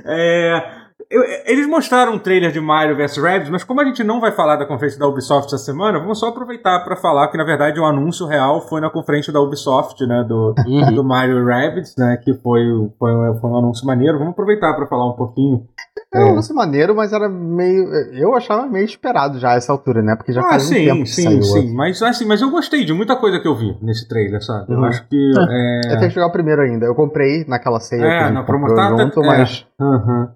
[0.05, 0.63] É,
[1.09, 4.31] eu- eles mostraram um trailer de Mario vs Rabbids, mas como a gente não vai
[4.31, 7.79] falar da conferência da Ubisoft essa semana, vamos só aproveitar pra falar que, na verdade,
[7.79, 10.23] o anúncio real foi na conferência da Ubisoft, né?
[10.27, 10.93] Do, Uhum.
[10.93, 12.17] do Mario Rabbids, né?
[12.23, 12.61] Que foi,
[12.99, 14.17] foi, um- foi um anúncio maneiro.
[14.17, 15.65] Vamos aproveitar pra falar um pouquinho.
[16.13, 17.85] É um lance maneiro, mas era meio.
[18.13, 20.15] Eu achava meio esperado já a essa altura, né?
[20.15, 21.41] Porque já ah, faz um sim, tempo que sim, saiu.
[21.43, 21.73] sim.
[21.75, 24.71] Mas, assim, mas eu gostei de muita coisa que eu vi nesse trailer, sabe?
[24.71, 24.85] Eu Uhum.
[24.85, 25.31] acho que.
[25.37, 26.85] é, Eu tenho que jogar o primeiro ainda.
[26.85, 29.25] Eu comprei naquela ceia É, que na promoção, junto, é.
[29.27, 29.67] mas.
[29.79, 30.29] Aham.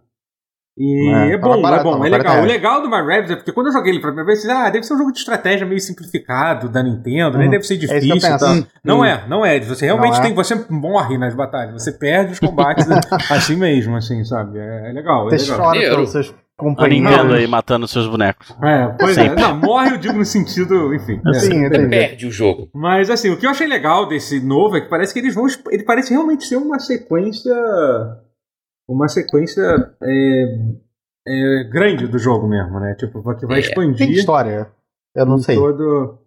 [0.78, 2.36] E É, é, tava bom, barato, é bom, é legal.
[2.36, 4.48] 40 O legal do My Rabbids é porque quando eu joguei ele pra primeira vez,
[4.50, 7.52] ah, deve ser um jogo de estratégia meio simplificado da Nintendo, nem Uhum.
[7.52, 8.38] deve ser É difícil penso.
[8.40, 8.54] tal.
[8.56, 8.66] Hum.
[8.84, 9.60] Não é, não é.
[9.60, 10.22] Você realmente Não é.
[10.24, 10.34] tem.
[10.34, 12.88] Você morre nas batalhas, você perde os combates
[13.30, 14.58] assim mesmo, assim, sabe?
[14.60, 15.28] É, é legal.
[15.28, 15.66] É Você legal.
[15.68, 16.34] chora pelos seus
[16.78, 16.88] A.
[16.88, 18.56] Nintendo aí matando seus bonecos.
[18.64, 19.24] É, pois é.
[19.30, 19.42] Sempre.
[19.44, 21.20] Não, morre, eu digo no sentido, enfim.
[21.28, 21.34] é.
[21.34, 21.90] Sim, entendi.
[21.90, 22.70] Perde o jogo.
[22.74, 25.48] Mas assim, o que eu achei legal desse novo é que parece que eles vão.
[25.70, 27.54] Ele parece realmente ser uma sequência.
[28.92, 29.62] Uma sequência
[30.04, 30.58] é,
[31.28, 32.94] é, grande do jogo mesmo, né?
[32.96, 33.60] Tipo, que vai É.
[33.62, 33.98] expandir.
[34.08, 34.70] Tem história?
[35.16, 35.56] Eu não sei.
[35.56, 36.20] Todo...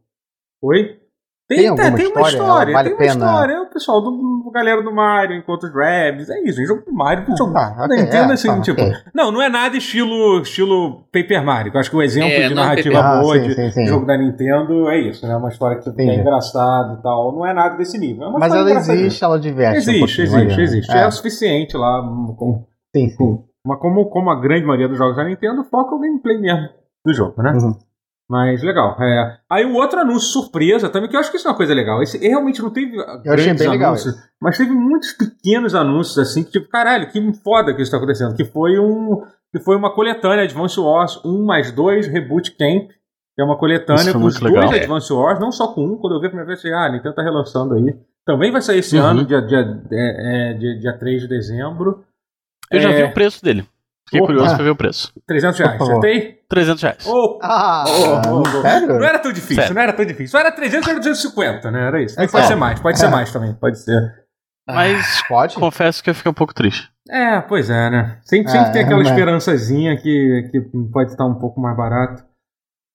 [0.63, 0.99] Oi?
[1.47, 2.37] Tem alguma tem uma história?
[2.37, 3.27] história, Vale tem a uma pena?
[3.27, 3.53] história.
[3.55, 6.31] É o pessoal do a galera do Mario encontra os Rabs.
[6.31, 7.25] É isso, é jogo do Mario.
[7.37, 8.81] jogo tá, da ok, Nintendo, é, assim, tá, tipo.
[8.81, 8.93] ok.
[9.15, 11.71] Não, não é nada estilo, estilo Paper Mario.
[11.73, 13.71] que Eu acho que o exemplo É, de não narrativa Ah, boa sim, de sim,
[13.73, 13.87] sim.
[13.87, 15.37] jogo da Nintendo é isso, né?
[15.37, 16.21] Uma história que, é Entendi.
[16.21, 17.33] engraçada e tal.
[17.35, 18.25] Não é nada desse nível.
[18.25, 19.75] É uma Mas ela existe, ela diverte.
[19.75, 20.93] um Existe, pouquinho, existe, existe.
[20.97, 21.07] É.
[21.07, 22.01] o suficiente lá.
[22.39, 22.65] Com,
[22.97, 23.17] Sim, sim.
[23.17, 26.69] com, mas como, como a grande maioria dos jogos da Nintendo, foca o gameplay mesmo
[27.05, 27.53] do jogo, né?
[27.53, 27.77] Uhum.
[28.35, 28.97] Mas legal.
[29.01, 29.39] É.
[29.49, 32.03] Aí o outro anúncio surpresa também, que eu acho que isso é uma coisa legal.
[32.03, 36.43] Esse realmente não teve achei grandes bem legal anúncios, mas teve muitos pequenos anúncios assim,
[36.43, 38.35] que tipo, caralho, que foda que isso tá acontecendo.
[38.35, 39.23] Que foi um.
[39.53, 42.89] Que foi uma coletânea Advance Wars 1 mais 2 Reboot Camp.
[43.37, 44.71] Que é uma coletânea com os muito dois legal.
[44.73, 45.97] Advance Wars, não só com um.
[45.97, 47.95] Quando eu vi a primeira vez, eu falei, ah, a Nintendo tá relançando aí.
[48.27, 49.05] Também vai sair esse Uhum.
[49.05, 49.61] ano, dia, dia,
[49.93, 52.03] é, é, dia, dia 3 de dezembro.
[52.71, 52.97] Eu já É.
[52.97, 53.65] vi o preço dele.
[54.07, 54.27] Fiquei Opa.
[54.27, 55.13] curioso pra ver o preço.
[55.27, 56.39] 300 reais, acertei?
[56.49, 57.07] 300 reais.
[57.07, 57.93] Ô, Ah, Oh,
[58.29, 58.99] oh, oh.
[58.99, 59.75] Não era tão difícil, Sério.
[59.75, 60.29] não era tão difícil.
[60.29, 61.87] Só era 300 ou era 250, né?
[61.87, 62.21] Era isso.
[62.21, 62.49] É pode só.
[62.49, 63.01] ser mais, pode É.
[63.01, 64.25] ser mais também, pode ser.
[64.67, 65.55] Mas Pode?
[65.57, 66.89] confesso que eu fiquei um pouco triste.
[67.11, 68.19] É, pois é, né?
[68.25, 69.11] Sempre, É, sempre tem aquela né?
[69.11, 72.23] esperançazinha que, que pode estar um pouco mais barato.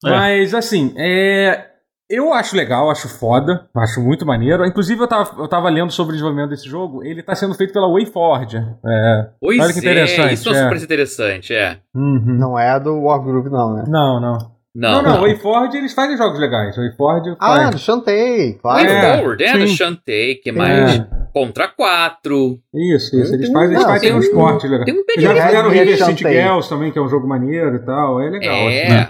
[0.06, 0.10] É.
[0.10, 1.69] Mas, assim, é,
[2.10, 4.66] eu acho legal, acho foda, acho muito maneiro.
[4.66, 7.72] Inclusive, eu tava, eu tava lendo sobre o desenvolvimento desse jogo, ele tá sendo feito
[7.74, 8.58] pela WayForward.
[8.86, 9.30] É.
[9.40, 10.64] Pois Olha que interessante, é, isso é é.
[10.64, 11.78] super interessante, é.
[11.96, 12.38] Uhum.
[12.40, 13.84] Não é a do Wargroove, não, né?
[13.88, 14.60] Não, não.
[14.76, 16.78] Não, Não, não, o WayForward, eles fazem jogos legais.
[16.78, 17.70] O WayForward Ah, faz...
[17.72, 18.86] do Shantae, claro.
[18.88, 19.68] Way É, é, do.
[19.68, 21.00] Shantae, que mais?
[21.00, 21.08] É.
[21.34, 22.60] Contra 4.
[22.96, 23.34] Isso, isso.
[23.34, 24.86] Eles fazem, eles fazem tem uns um- cortes legais.
[24.86, 25.42] Tem um Já pedigree.
[25.42, 26.06] fizeram o River.
[26.06, 28.22] City Girls também, que é um jogo maneiro e tal.
[28.22, 28.56] É legal.
[28.56, 29.10] É, assim, né?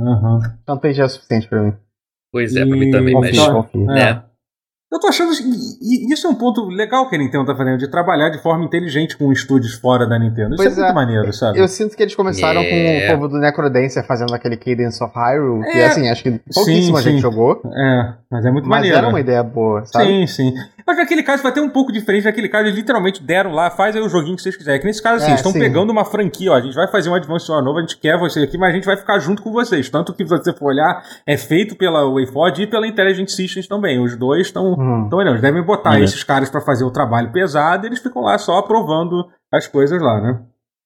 [0.00, 0.38] Aham.
[0.68, 1.72] Shantae já é suficiente pra mim.
[2.34, 3.38] Pois é, pra mim E- também, mas.
[3.38, 3.90] Confio.
[3.92, 3.94] É.
[3.94, 4.22] Né?
[4.92, 5.32] Eu tô achando.
[5.32, 8.40] E e isso é um ponto legal que a Nintendo tá fazendo, de trabalhar de
[8.40, 10.54] forma inteligente com estúdios fora da Nintendo.
[10.54, 10.94] Isso Pois é muito é.
[10.94, 11.58] maneiro, sabe?
[11.58, 12.64] Eu sinto que eles começaram É.
[13.08, 15.86] com o povo do Necrodancer fazendo aquele Cadence of Hyrule, que É.
[15.86, 17.20] assim, acho que pouquíssima Sim, gente sim.
[17.22, 18.96] jogou, É, mas é muito mas maneiro.
[18.98, 20.06] era uma ideia boa, sabe?
[20.06, 20.54] Sim, sim.
[20.86, 22.24] Mas naquele caso vai ter um pouco diferente.
[22.24, 24.80] Naquele caso, eles literalmente deram lá, faz aí o joguinho que vocês quiserem.
[24.80, 25.58] Que nesse caso, assim, É, eles estão sim.
[25.58, 26.56] pegando uma franquia, ó.
[26.56, 28.74] A gente vai fazer um Advance War novo, a gente quer você aqui, mas a
[28.74, 29.88] gente vai ficar junto com vocês.
[29.88, 33.98] Tanto que, se você for olhar, é feito pela WayForward e pela Intelligent Systems também.
[33.98, 34.74] Os dois estão.
[34.74, 35.08] Hum.
[35.22, 36.04] Eles devem botar Uhum.
[36.04, 40.00] esses caras pra fazer o trabalho pesado e eles ficam lá só aprovando as coisas
[40.02, 40.40] lá, né?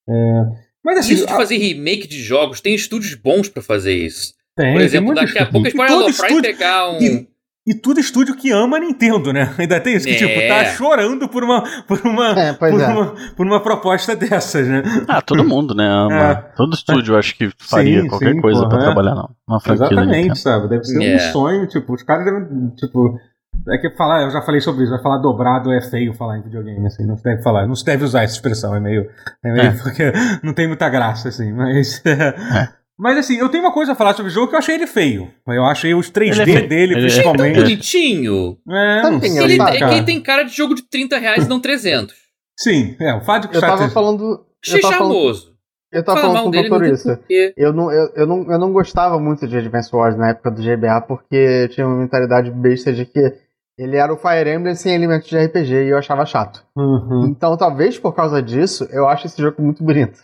[0.07, 0.43] É,
[0.83, 1.13] Mas assim.
[1.13, 4.33] Isso de a- fazer remake de jogos, tem estúdios bons pra fazer isso.
[4.55, 6.99] tem, Por exemplo, daqui a pouco eles podem e pegar um.
[7.01, 7.27] E,
[7.69, 9.53] e tudo estúdio que ama a Nintendo, né?
[9.57, 10.17] Ainda tem isso, que É.
[10.17, 12.87] tipo, tá chorando por uma, por uma, É, por, é.
[12.87, 14.81] uma, por uma proposta dessas, né?
[15.07, 15.85] Ah, todo mundo, né?
[15.87, 16.13] Ama.
[16.31, 16.35] É.
[16.55, 18.83] Todo estúdio acho que faria Sim, qualquer sim, coisa porra, pra é.
[18.85, 19.29] trabalhar não.
[19.47, 20.67] Uma franquia Exatamente, sabe?
[20.67, 21.15] Deve ser É.
[21.15, 23.19] um sonho, tipo, os caras devem, tipo...
[23.67, 26.41] É que falar, eu já falei sobre isso, vai falar dobrado é feio falar em
[26.41, 29.05] videogame, assim, não se deve falar, não se deve usar essa expressão, é meio,
[29.43, 29.71] é meio É.
[29.71, 30.11] porque
[30.41, 32.01] não tem muita graça, assim, mas...
[32.99, 34.85] Mas assim, eu tenho uma coisa a falar sobre o jogo que eu achei ele
[34.85, 35.31] feio.
[35.47, 36.69] Eu achei os 3D Ele é feio.
[36.69, 37.01] dele, Ele é tão
[37.33, 37.61] principalmente.
[37.61, 38.57] bonitinho.
[38.69, 41.17] É, sei, é o Ele, Sabe, é que ele tem cara de jogo de 30
[41.17, 42.13] reais e não 300.
[42.57, 44.45] Sim, é, o fato de que Eu tava falando.
[44.61, 45.53] Achei Eu tava falando, charmoso.
[45.93, 47.19] eu tava Fala falando com o doutor isso.
[47.55, 50.61] Eu não, eu, eu, não, eu não gostava muito de Advance Wars na época do
[50.61, 53.33] GBA, porque eu tinha uma mentalidade besta de que
[53.77, 56.65] ele era o Fire Emblem sem elementos de RPG e eu achava chato.
[56.75, 57.27] Uhum.
[57.29, 60.19] Então, talvez por causa disso, eu acho esse jogo muito bonito.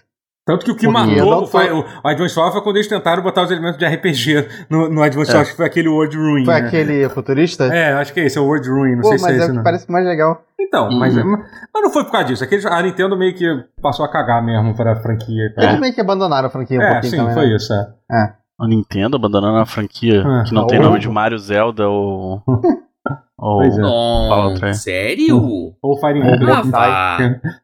[0.45, 3.23] Tanto que o que eu matou o, Fi- o Advance Wars foi quando eles tentaram
[3.23, 5.37] botar os elementos de RPG no, no Advance É.
[5.37, 6.45] Wars, que foi aquele World Ruin.
[6.45, 6.67] Foi né?
[6.67, 7.63] aquele futurista?
[7.65, 9.35] É, acho que é esse, é o World Ruin, não Pô, sei se mas é
[9.35, 9.63] é esse o que não.
[9.63, 10.43] parece mais legal.
[10.59, 11.31] Então, mas, Uhum.
[11.73, 12.43] mas não foi por causa disso.
[12.43, 13.45] É a Nintendo meio que
[13.81, 15.47] passou a cagar mesmo para a franquia.
[15.47, 15.63] e tal.
[15.63, 17.33] Eles meio que abandonaram a franquia um É, pouquinho sim, também.
[17.33, 17.55] foi né?
[17.55, 17.73] isso.
[17.73, 18.33] É.
[18.59, 20.83] A Nintendo abandonando a franquia Ah, que não tem oh.
[20.83, 22.41] nome de Mario, Zelda ou.
[23.37, 23.81] ou Pois é.
[23.81, 25.75] Fala, Não, sério?
[25.81, 26.55] Ou Fire Emblem.
[26.73, 27.17] Ah.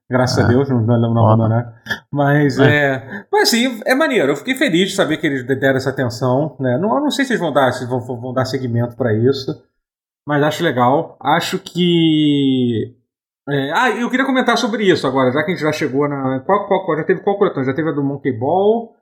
[0.09, 0.47] Graças a Ah.
[0.47, 1.37] Deus, não, não, não Ó.
[2.13, 3.25] Mas é.
[3.31, 4.31] Mas assim, é maneiro.
[4.31, 6.55] Eu fiquei feliz de saber que eles deram essa atenção.
[6.59, 6.77] Né?
[6.77, 9.63] Não, eu não sei se eles vão dar, se vão, vão dar seguimento para isso.
[10.27, 11.17] Mas acho legal.
[11.21, 12.95] Acho que.
[13.49, 16.41] é, ah, eu queria comentar sobre isso agora, já que a gente já chegou na.
[16.41, 17.65] Qual, qual, qual- já teve qual coletânea?
[17.67, 18.93] Já teve a do Monkey Ball,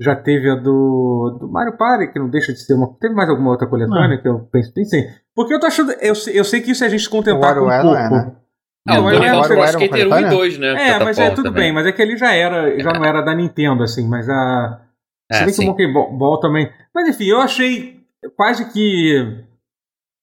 [0.00, 2.94] já teve a do, do Mario Party, que não deixa de ser uma.
[3.00, 4.72] Teve mais alguma outra coletânea que eu penso?
[4.72, 5.08] Pensei.
[5.34, 5.92] Porque eu tô achando.
[6.00, 7.84] Eu, sei- eu sei que isso é a gente se contentar O com um pouco.
[7.84, 8.36] não é, né?
[8.86, 10.30] Ah, o Não, Hawk's eu- Pro eu- Skater 1 e coletânea?
[10.30, 10.88] 2, né?
[10.90, 11.58] É, mas é tudo né?
[11.58, 14.80] bem, mas é que ele já era, já não era da Nintendo, assim, mas a.
[15.32, 15.66] Se É, bem que o sim.
[15.66, 16.70] Monkey Ball, Ball também.
[16.94, 18.00] Mas enfim, eu achei
[18.36, 19.42] quase que.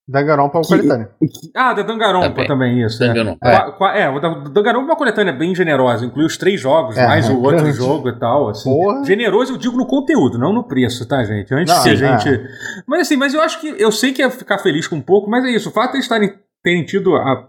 [0.08, 1.10] Danganronpa é o Que- coletânea.
[1.20, 2.86] que- ah, da Dangarompa também, Também.
[2.86, 3.02] isso.
[3.04, 3.08] É.
[3.08, 3.40] Danganronpa.
[3.40, 6.60] Qua- qua- É, o da da Danganronpa é uma coletânea bem generosa, inclui os três
[6.60, 7.72] jogos, É, mais é o outro grande.
[7.78, 8.50] jogo e tal.
[8.50, 8.70] Assim.
[8.70, 9.04] Porra.
[9.06, 11.54] Generoso eu digo no conteúdo, não no preço, tá, gente?
[11.54, 11.96] Antes Não, que a é.
[11.96, 12.48] gente.
[12.86, 13.74] Mas assim, mas eu acho que.
[13.80, 15.70] Eu sei que ia ficar feliz com um pouco, mas é isso.
[15.70, 16.34] O fato de eles estarem,
[16.64, 17.48] terem tido a,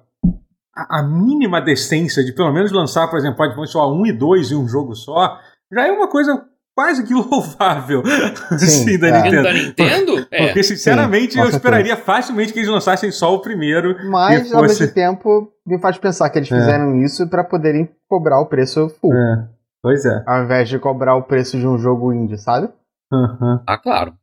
[0.74, 4.52] a, a mínima decência de pelo menos lançar, por exemplo, Advance War 1 e 2
[4.52, 5.38] em um jogo só,
[5.72, 6.44] já é uma coisa
[6.74, 8.02] quase que louvável
[8.50, 9.22] assim, da é.
[9.22, 9.42] Nintendo.
[9.42, 10.26] Da Nintendo?
[10.30, 10.46] É.
[10.46, 13.94] Porque, sinceramente, Sim, eu esperaria facilmente que eles lançassem só o primeiro.
[14.10, 16.58] Mas, E ao fosse- mesmo tempo, me faz pensar que eles É.
[16.58, 19.12] fizeram isso pra poderem cobrar o preço full.
[19.14, 19.48] É,
[19.82, 20.22] pois é.
[20.26, 22.70] Ao invés de cobrar o preço de um jogo indie, sabe?
[23.12, 23.62] Aham.
[23.66, 24.14] Ah, claro.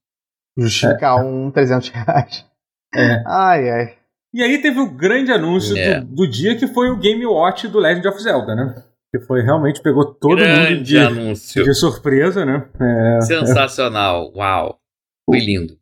[0.57, 2.45] Justificar um 300 reais.
[2.95, 3.23] É.
[3.27, 3.93] Ai, ai.
[4.33, 6.01] E aí teve o grande anúncio É.
[6.01, 8.83] do, do dia que foi o Game Watch do Legend of Zelda, né?
[9.11, 11.63] Que foi realmente pegou todo mundo Grande de, anúncio.
[11.63, 12.69] de surpresa, né?
[12.79, 14.31] É, Sensacional.
[14.35, 14.77] Uau.
[15.27, 15.75] Foi lindo.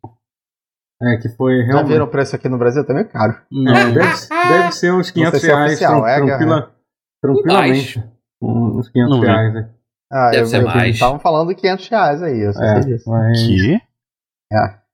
[1.02, 1.88] é, que foi Já realmente.
[1.92, 2.84] viram o preço aqui no Brasil?
[2.86, 3.38] Tá meio caro.
[3.52, 3.76] Não.
[3.76, 6.74] É, deve, deve ser uns 500 sei se é reais oficial, tran- é, tranquila-
[7.22, 8.04] tranquilamente.
[8.42, 9.52] Um- Uns 500 Não reais.
[9.54, 9.70] né?
[10.10, 10.94] Ah, Deve eu, ser eu, mais.
[10.94, 13.10] Estavam falando 500 reais aí, eu só É, sei disso.
[13.10, 13.80] mas, Que?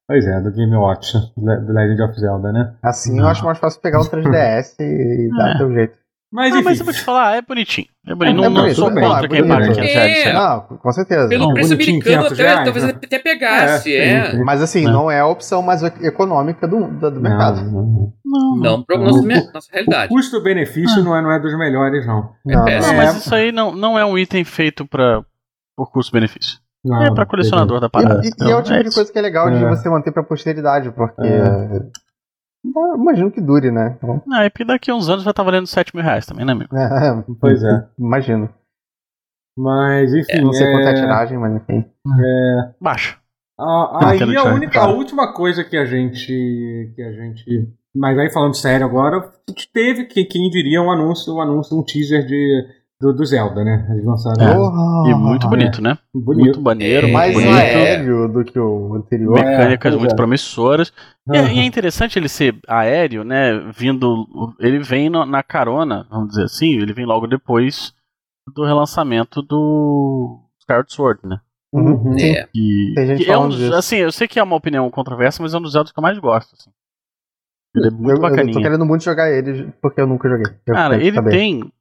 [0.07, 2.75] Pois é, do Game Watch, do Legend of Zelda, né?
[2.83, 3.25] Assim Não.
[3.25, 5.59] eu acho mais fácil pegar um 3DS e dar É.
[5.59, 6.05] teu jeito.
[6.33, 7.87] Mas Ah, mas eu vou te falar, é bonitinho.
[8.09, 8.33] É bonito.
[8.33, 9.75] É, não, é não bonito, sou tudo bem, contra é quem paga bonito.
[9.77, 10.11] 500 reais.
[10.11, 10.23] É.
[10.25, 10.39] sério.
[10.41, 11.29] Não, com certeza.
[11.29, 12.91] Pelo Não, preço bonitinho, americano, 500 até, reais, talvez né?
[13.05, 13.97] até pegasse.
[13.97, 14.25] É.
[14.25, 14.45] sim, sim.
[14.45, 14.91] Mas assim, É.
[14.91, 17.61] não é a opção mais econômica do, do, do mercado.
[17.65, 18.13] Não, não.
[18.25, 19.05] Não, Não, para Não.
[19.05, 20.09] nossa, nossa O realidade.
[20.09, 21.05] custo-benefício Ah.
[21.05, 22.33] não, é, não é dos melhores, não.
[22.45, 22.65] Não, não.
[22.65, 22.95] péssimo.
[22.95, 23.07] Não, É.
[23.07, 25.23] mas isso aí não, não é um item feito pra,
[25.77, 26.59] por custo-benefício.
[26.85, 28.21] Não É pra colecionador da parada.
[28.23, 28.95] E, e Então, é o tipo de isso.
[28.97, 29.69] coisa que é legal de É.
[29.69, 31.23] você manter pra posteridade, porque.
[31.23, 31.77] É.
[31.77, 33.95] eu Imagino que dure, né?
[33.99, 36.45] Então, Não, é porque daqui a uns anos vai estar valendo 7 mil reais também,
[36.47, 36.75] né, amigo?
[36.77, 37.87] é, Pois é.
[37.99, 38.49] Imagino.
[39.57, 40.41] Mas, enfim.
[40.43, 41.85] Não sei quanto é a é- tiragem, mas enfim.
[42.81, 43.17] Baixa.
[43.59, 46.93] A- Tá aí a, única, a última coisa que a gente.
[46.97, 47.45] que a gente.
[47.95, 49.31] Mas aí falando sério agora,
[49.73, 52.67] teve que quem diria um anúncio, um anúncio, um teaser de,
[53.05, 53.87] do, do Zelda, né?
[53.91, 54.43] Eles lançaram.
[55.07, 55.11] É.
[55.11, 55.99] E muito bonito, né?
[56.15, 56.45] Bonito.
[56.45, 57.51] Muito maneiro, É, muito Mais bonito.
[57.53, 59.39] aéreo do que o anterior.
[59.39, 60.17] É, Mecânicas pois muito é.
[60.17, 60.93] promissoras.
[61.33, 63.53] E, é- e é interessante ele ser aéreo, né?
[63.77, 64.27] Vindo.
[64.59, 67.93] Ele vem no- na carona, vamos dizer assim, ele vem logo depois
[68.55, 71.41] do relançamento do Skyward Sword, né?
[71.73, 72.17] Uhum.
[72.19, 72.33] Sim.
[72.37, 72.49] É.
[72.55, 73.75] E, Tem gente que é um disso.
[73.75, 76.03] assim, eu sei que é uma opinião controversa, mas é um dos Zeldas que eu
[76.03, 76.55] mais gosto.
[76.55, 76.71] Assim.
[77.77, 78.63] Ele é muito eu, eu tô bacaninha.
[78.63, 80.47] querendo muito jogar ele porque eu nunca joguei.
[80.67, 81.31] Eu Cara, ele saber.
[81.31, 81.73] tem.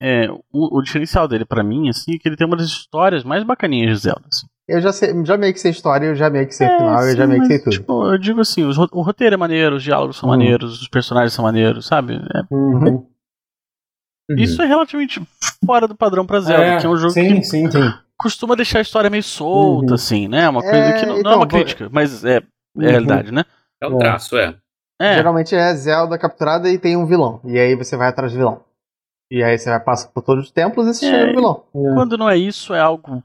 [0.00, 3.22] É, o, o diferencial dele pra mim, assim, é que ele tem uma das histórias
[3.24, 4.22] mais bacaninhas de Zelda.
[4.32, 4.46] Assim.
[4.68, 7.00] Eu já, sei, já meio que sei história, eu já meio que sei É, final,
[7.02, 7.70] eu já sim, meio que sei tudo.
[7.72, 10.32] Tipo, eu digo assim, os o roteiro é maneiro, os diálogos são Hum.
[10.32, 12.14] maneiros, os personagens são maneiros, sabe?
[12.14, 13.06] É, Uhum.
[14.38, 15.20] Isso é relativamente
[15.66, 17.68] fora do padrão pra Zelda, É, que é um jogo sim, que sim.
[18.16, 19.94] costuma deixar a história meio solta, Uhum.
[19.94, 20.48] assim, né?
[20.48, 22.40] Uma coisa É, que não, não então, é uma vou- crítica, mas é, é
[22.76, 22.84] Uhum.
[22.90, 23.44] realidade, né?
[23.82, 24.54] É o traço, é.
[25.02, 27.40] É, Geralmente é Zelda capturada e tem um vilão.
[27.44, 28.62] E aí você vai atrás do vilão.
[29.30, 31.10] E aí você vai passar por todos os templos e você É.
[31.10, 31.64] chega no vilão.
[31.94, 33.22] quando não é isso, é algo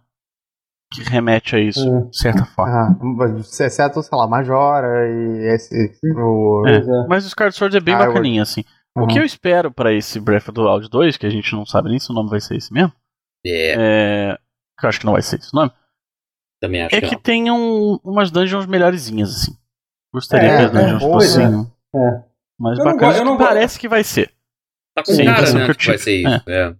[0.93, 2.01] que remete a isso, É.
[2.01, 2.95] de certa forma.
[3.22, 5.97] Ah, exceto, sei lá, Majora e esse.
[6.16, 6.78] O, É.
[6.78, 7.08] É.
[7.08, 8.64] Mas o Skyward Sword é bem Ah, eu- bacaninha, assim.
[8.95, 9.08] O Uhum.
[9.08, 11.89] que eu espero pra esse Breath of the Wild 2, que a gente não sabe
[11.89, 12.93] nem se o nome vai ser esse mesmo,
[13.45, 13.76] É,
[14.32, 14.38] é...
[14.80, 15.72] que eu acho que não vai ser esse o nome,
[16.62, 17.22] também acho é que que não.
[17.22, 19.58] tenham umas dungeons melhorzinhas, assim.
[20.14, 21.45] Gostaria É, que as dungeons é, fossem
[21.93, 22.24] é.
[22.58, 24.32] mais Eu não bacanas, go- eu não que go- parece que vai ser.
[24.96, 25.68] Tá com Sim, cara, essa né?
[25.68, 26.50] que Que vai ser isso.
[26.50, 26.76] É.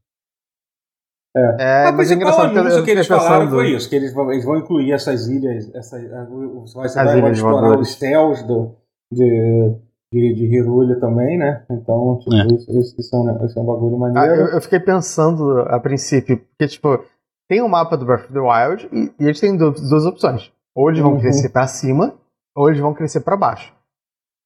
[1.38, 4.14] É, a mas principal é engraçado eu, eu que eles falaram foi isso, que eles
[4.14, 8.74] vão, eles vão incluir essas ilhas, essa, você vai, você vai explorar os céus do,
[9.12, 9.76] de,
[10.14, 11.66] de, de Hyrule também, né?
[11.70, 12.46] Então, tipo, É.
[12.56, 14.34] isso, isso, isso é um, isso é um bagulho Ah, maneiro.
[14.34, 17.04] eu, eu fiquei pensando a princípio, porque, tipo,
[17.50, 20.50] tem o mapa do Breath of the Wild e, e eles têm du- duas opções.
[20.74, 21.20] Ou eles vão Uhum.
[21.20, 22.14] crescer pra cima,
[22.56, 23.75] ou eles vão crescer pra baixo.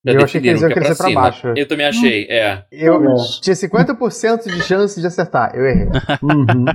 [0.06, 1.22] Já Eu achei que eles iam é crescer pra cima.
[1.22, 1.47] baixo.
[1.56, 2.64] Eu também achei, é.
[2.72, 3.16] Eu É.
[3.41, 5.88] tinha 50% de chance de acertar, eu errei.
[6.24, 6.66] Uhum.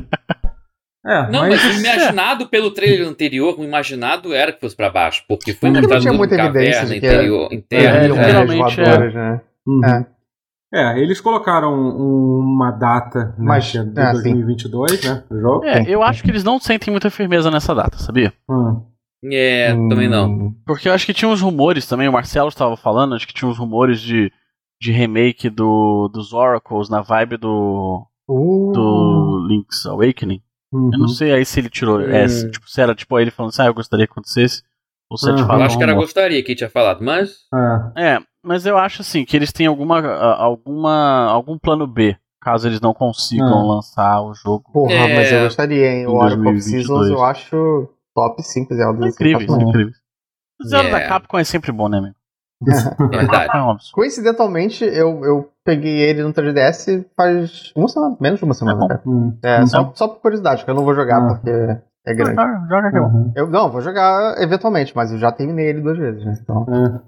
[1.06, 4.88] É, Não, mas, mas o imaginado pelo trailer anterior, o imaginado era que fosse pra
[4.88, 7.98] baixo, porque foi mostrado tinha numa muita evidência caverna de que interior, É, interna.
[7.98, 9.12] É, eram né?
[9.12, 9.40] né?
[9.66, 9.84] Uhum.
[9.84, 10.06] É.
[10.76, 14.12] É, eles colocaram uma data né, Mas- é de é, sim.
[14.22, 15.64] 2022, né, pro jogo.
[15.66, 18.32] É, eu acho que eles não sentem muita firmeza nessa data, sabia?
[18.48, 18.82] Hum.
[19.32, 20.26] É, também não.
[20.28, 23.34] Hum, Porque eu acho que tinha uns rumores também, o Marcelo estava falando, acho que
[23.34, 24.30] tinha uns rumores de,
[24.80, 30.42] de remake do, dos Oracles na vibe do, uh, do Link's Awakening.
[30.72, 30.90] Uhum.
[30.92, 32.10] Eu não sei aí se ele tirou Hum.
[32.10, 34.62] essa, tipo, se era tipo ele falando assim, ah, eu gostaria que acontecesse,
[35.08, 37.36] ou se é fato Eu acho que era gostaria que tinha falado, mas.
[37.96, 38.14] É.
[38.14, 40.00] É, mas eu acho assim, que eles têm alguma,
[40.36, 43.74] alguma algum plano B, caso eles não consigam Ah.
[43.74, 44.64] lançar o jogo.
[44.72, 45.14] Porra, É.
[45.16, 46.02] mas eu gostaria, hein?
[46.02, 46.86] Em O Oracle of 2022.
[46.86, 48.98] Seasons eu acho top 5 Zelda.
[49.00, 49.68] São incríveis, são Sensacional.
[49.70, 49.96] incríveis.
[50.60, 50.92] O Zelda É.
[50.92, 52.14] da Capcom é sempre bom, né, amigo?
[53.12, 53.50] É verdade.
[53.56, 53.92] É.
[53.92, 58.78] Coincidentalmente, eu, eu peguei ele no 3DS faz uma semana, menos de uma semana.
[58.78, 58.88] bom.
[58.88, 59.02] cara.
[59.06, 59.36] Hum.
[59.42, 59.66] É, Uhum.
[59.66, 61.34] só, só por curiosidade, porque eu não vou jogar Ah.
[61.34, 62.36] porque é grande.
[62.36, 63.06] Joga, joga que é bom.
[63.08, 63.32] Uhum.
[63.34, 66.38] Eu não, vou jogar eventualmente, mas eu já terminei ele duas vezes, né?
[66.40, 66.64] Então.
[66.68, 67.00] É.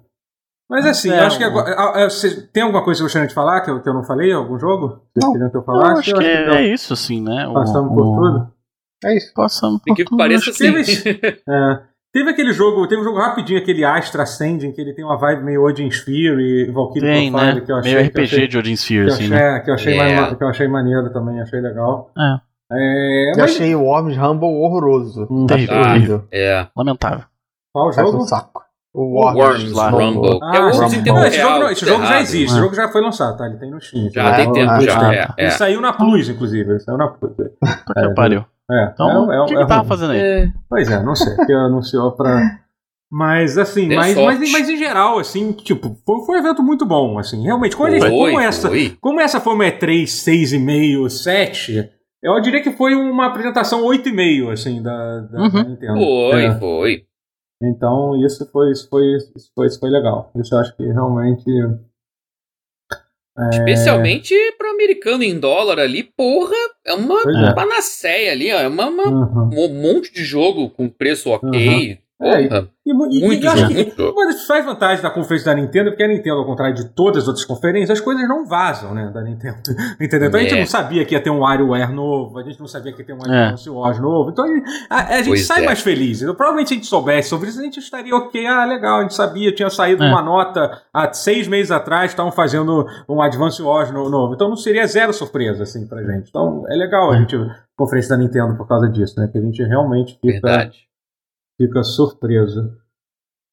[0.69, 1.75] Mas assim, É, eu acho que agora.
[1.79, 2.09] ah, ah,
[2.53, 4.33] tem alguma coisa que eu gostaria de falar que eu, que eu não falei?
[4.33, 5.01] Algum jogo?
[5.15, 5.33] Vocês Não.
[5.33, 6.01] queriam que eu Eu falasse?
[6.01, 7.47] acho Eu que é, deu- é isso, assim, né?
[7.47, 8.53] O- Passamos por o- tudo.
[9.05, 9.33] É isso.
[9.35, 10.17] Passamos Tem por que tudo.
[10.19, 11.01] pareça que- assim.
[11.49, 11.79] É.
[12.13, 15.43] Teve aquele jogo, teve um jogo rapidinho, aquele Astra Ascending, que ele tem uma vibe
[15.45, 17.61] meio Odin Sphere e Valkyrie Tem, Profile, né?
[17.61, 17.95] que eu achei.
[17.95, 19.61] Meio RPG achei- de Odin Sphere, assim, achei, né?
[19.61, 20.17] que eu achei, É.
[20.21, 22.11] mais- que eu achei maneiro também, achei legal.
[22.19, 22.37] É,
[22.73, 25.27] É, Eu mas achei o Worms Rumble horroroso.
[25.31, 25.47] Hum.
[25.47, 26.25] terrível, Ah, horrível.
[26.33, 26.67] É.
[26.77, 27.25] Lamentável.
[27.73, 28.23] qual Faz jogo?
[28.23, 28.63] um saco.
[28.95, 29.91] O Worms, Worms, lá.
[29.91, 30.39] Rumble.
[30.43, 30.63] Ah, é o.
[30.71, 32.23] Worms em tempo esse jogo, não, esse tá jogo já errado.
[32.23, 32.61] existe, esse né?
[32.61, 33.47] jogo já foi lançado, tá?
[33.47, 34.11] Ele tem no Steam.
[34.11, 34.99] Já É, tem tempo, ah, já.
[34.99, 35.15] tá.
[35.15, 35.29] É, é.
[35.37, 36.71] Ele saiu na Plus, inclusive.
[36.71, 37.31] Ele saiu na Plus.
[37.37, 37.51] Puta
[37.95, 38.45] que É, pariu.
[38.71, 40.21] É, Então, é, é, o que é que tava fazendo aí?
[40.21, 40.53] É.
[40.69, 42.59] Pois é, não sei, porque anunciou pra.
[43.11, 46.85] Mas assim, Deu mas, mas, mas em geral, assim, tipo, foi, foi um evento muito
[46.85, 47.77] bom, assim, realmente.
[47.77, 48.97] Como, a gente- Foi, como essa, foi.
[49.01, 51.89] como essa foi uma E3 6,5, 7,
[52.21, 55.51] eu diria que foi uma apresentação 8,5, assim, da, da, Uhum.
[55.51, 55.95] da Nintendo.
[56.01, 56.59] Foi, É.
[56.59, 57.03] foi.
[57.63, 59.05] Então, isso foi, isso foi,
[59.37, 60.31] isso foi, isso foi legal.
[60.37, 61.45] Isso eu acho que realmente.
[63.39, 66.55] É, Especialmente pro americano em dólar ali, porra,
[66.87, 67.55] é uma Pois é.
[67.55, 68.59] panaceia ali, ó.
[68.61, 69.51] É uma, uma- uhum.
[69.53, 71.99] um monte de jogo com preço ok.
[72.19, 72.41] É.
[72.87, 74.13] E, mu- e, Muito e jogo, que muito jogo.
[74.13, 76.89] uma das principais vantagens da conferência da Nintendo é porque a Nintendo, ao contrário de
[76.95, 79.57] todas as outras conferências, as coisas não vazam, né, da Nintendo.
[80.01, 80.29] Entendeu?
[80.29, 80.59] Então a gente É.
[80.61, 83.13] não sabia que ia ter um WarioWare novo, a gente não sabia que ia ter
[83.13, 83.45] um É.
[83.49, 84.31] Advance Wars novo.
[84.31, 85.67] Então a gente, a- a gente Pois sai é.
[85.67, 86.23] mais feliz.
[86.23, 88.47] Então, provavelmente se a gente soubesse sobre isso, a gente estaria ok.
[88.47, 90.09] Ah, legal, a gente sabia, tinha saído É.
[90.09, 94.33] uma nota há seis meses atrás, estavam fazendo um Advance Wars no- novo.
[94.33, 96.29] Então não seria zero surpresa, assim, pra gente.
[96.31, 97.37] Então é legal a gente
[97.77, 99.29] conferência da Nintendo por causa disso, né?
[99.31, 100.86] Que a gente realmente fica Verdade.
[101.57, 102.71] Fica surpreso.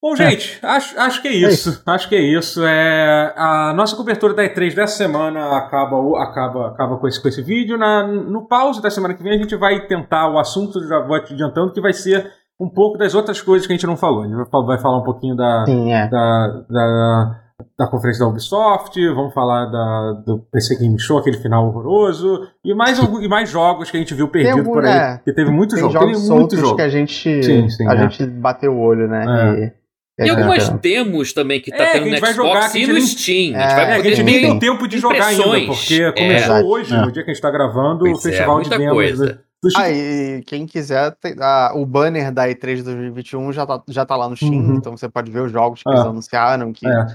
[0.04, 1.82] Bom, gente, acho, acho que é isso.
[1.86, 2.62] Acho que é isso.
[2.66, 7.42] É, a nossa cobertura da E3 dessa semana acaba, acaba, acaba com, esse, com esse
[7.42, 7.78] vídeo.
[7.78, 11.18] Na, no pause da semana que vem a gente vai tentar o assunto, já vou
[11.24, 12.30] te adiantando, que vai ser
[12.60, 14.24] um pouco das outras coisas que a gente não falou.
[14.24, 14.36] A gente
[14.66, 16.10] vai falar um pouquinho da, Sim, é.
[16.10, 17.43] da, da,
[17.78, 22.74] da conferência da Ubisoft, vamos falar da, do PC Game Show, aquele final horroroso, e
[22.74, 24.92] mais, e mais jogos que a gente viu perdido algum- por aí.
[24.96, 25.18] é.
[25.24, 26.76] Que teve muito jogo, jogos teve muito jogo.
[26.76, 27.98] que a gente, Sim, sim, a é.
[28.10, 29.26] gente bateu o olho, né?
[29.26, 29.66] É.
[29.66, 29.84] E
[30.26, 30.78] E É, algumas é.
[30.78, 32.82] demos também que tá É, que tendo a gente no vai Xbox jogar, que a
[32.82, 33.56] e no Steam.
[33.56, 35.44] a É, gente vai É, que a poder gente nem tem tempo de jogar ainda,
[35.66, 36.12] porque É.
[36.12, 37.02] começou hoje, É.
[37.02, 39.26] no dia que a gente tá gravando, Pois o festival é, de demos coisa.
[39.26, 44.06] do- Ah, e quem quiser, tem- ah, o banner da E3 2021 já tá, já
[44.06, 44.76] tá lá no Steam, Uhum.
[44.76, 45.94] então você pode ver os jogos que Ah.
[45.94, 47.06] eles anunciaram, que É.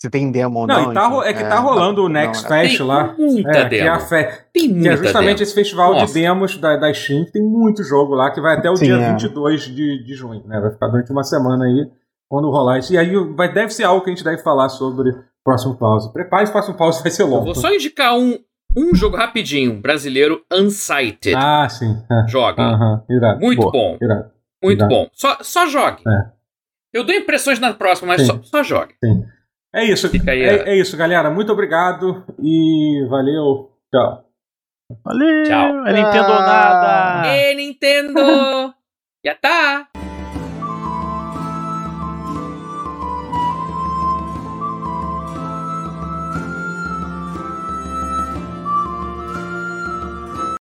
[0.00, 0.90] se tem demo ou Não, não.
[0.90, 2.62] e tá, enfim, é que tá rolando o Next uma olhada.
[2.68, 3.14] Fest Tem lá.
[3.18, 4.00] muita É, que é, demo.
[4.00, 4.24] fe...
[4.52, 5.42] Tem que muita é justamente demo.
[5.42, 6.06] esse festival Nossa.
[6.06, 8.84] de demos da, da Steam, que tem muito jogo lá, que vai até o Sim,
[8.86, 9.10] dia é.
[9.12, 10.60] 22 de, de junho, né?
[10.60, 11.86] Vai ficar durante uma semana aí,
[12.28, 12.92] quando rolar isso.
[12.92, 16.12] E aí vai, deve ser algo que a gente deve falar sobre o próximo pause.
[16.12, 17.44] Prepare, o próximo pause vai ser Eu longo.
[17.46, 18.38] vou só indicar um,
[18.76, 21.34] um jogo rapidinho, brasileiro, Unsighted.
[21.36, 21.96] Ah, sim.
[22.10, 22.26] É.
[22.28, 22.62] Joga.
[22.62, 23.40] Aham, irado.
[23.40, 23.72] Muito Boa.
[23.72, 23.98] bom.
[24.02, 24.30] Irado.
[24.62, 24.94] Muito Irado.
[24.94, 25.08] bom.
[25.12, 26.02] Só, só jogue.
[26.08, 26.34] É.
[26.92, 28.26] Eu dou impressões na próxima, mas Sim.
[28.28, 28.94] só, só jogue.
[29.74, 30.08] É isso.
[30.08, 31.30] Fica aí, é, é isso, galera.
[31.30, 33.72] Muito obrigado e valeu.
[33.92, 34.24] Tchau.
[35.04, 35.44] Valeu!
[35.44, 35.86] Tchau.
[35.86, 37.26] É Nintendo ou nada!
[37.26, 38.20] Ê, Nintendo!
[39.24, 39.93] Já tá!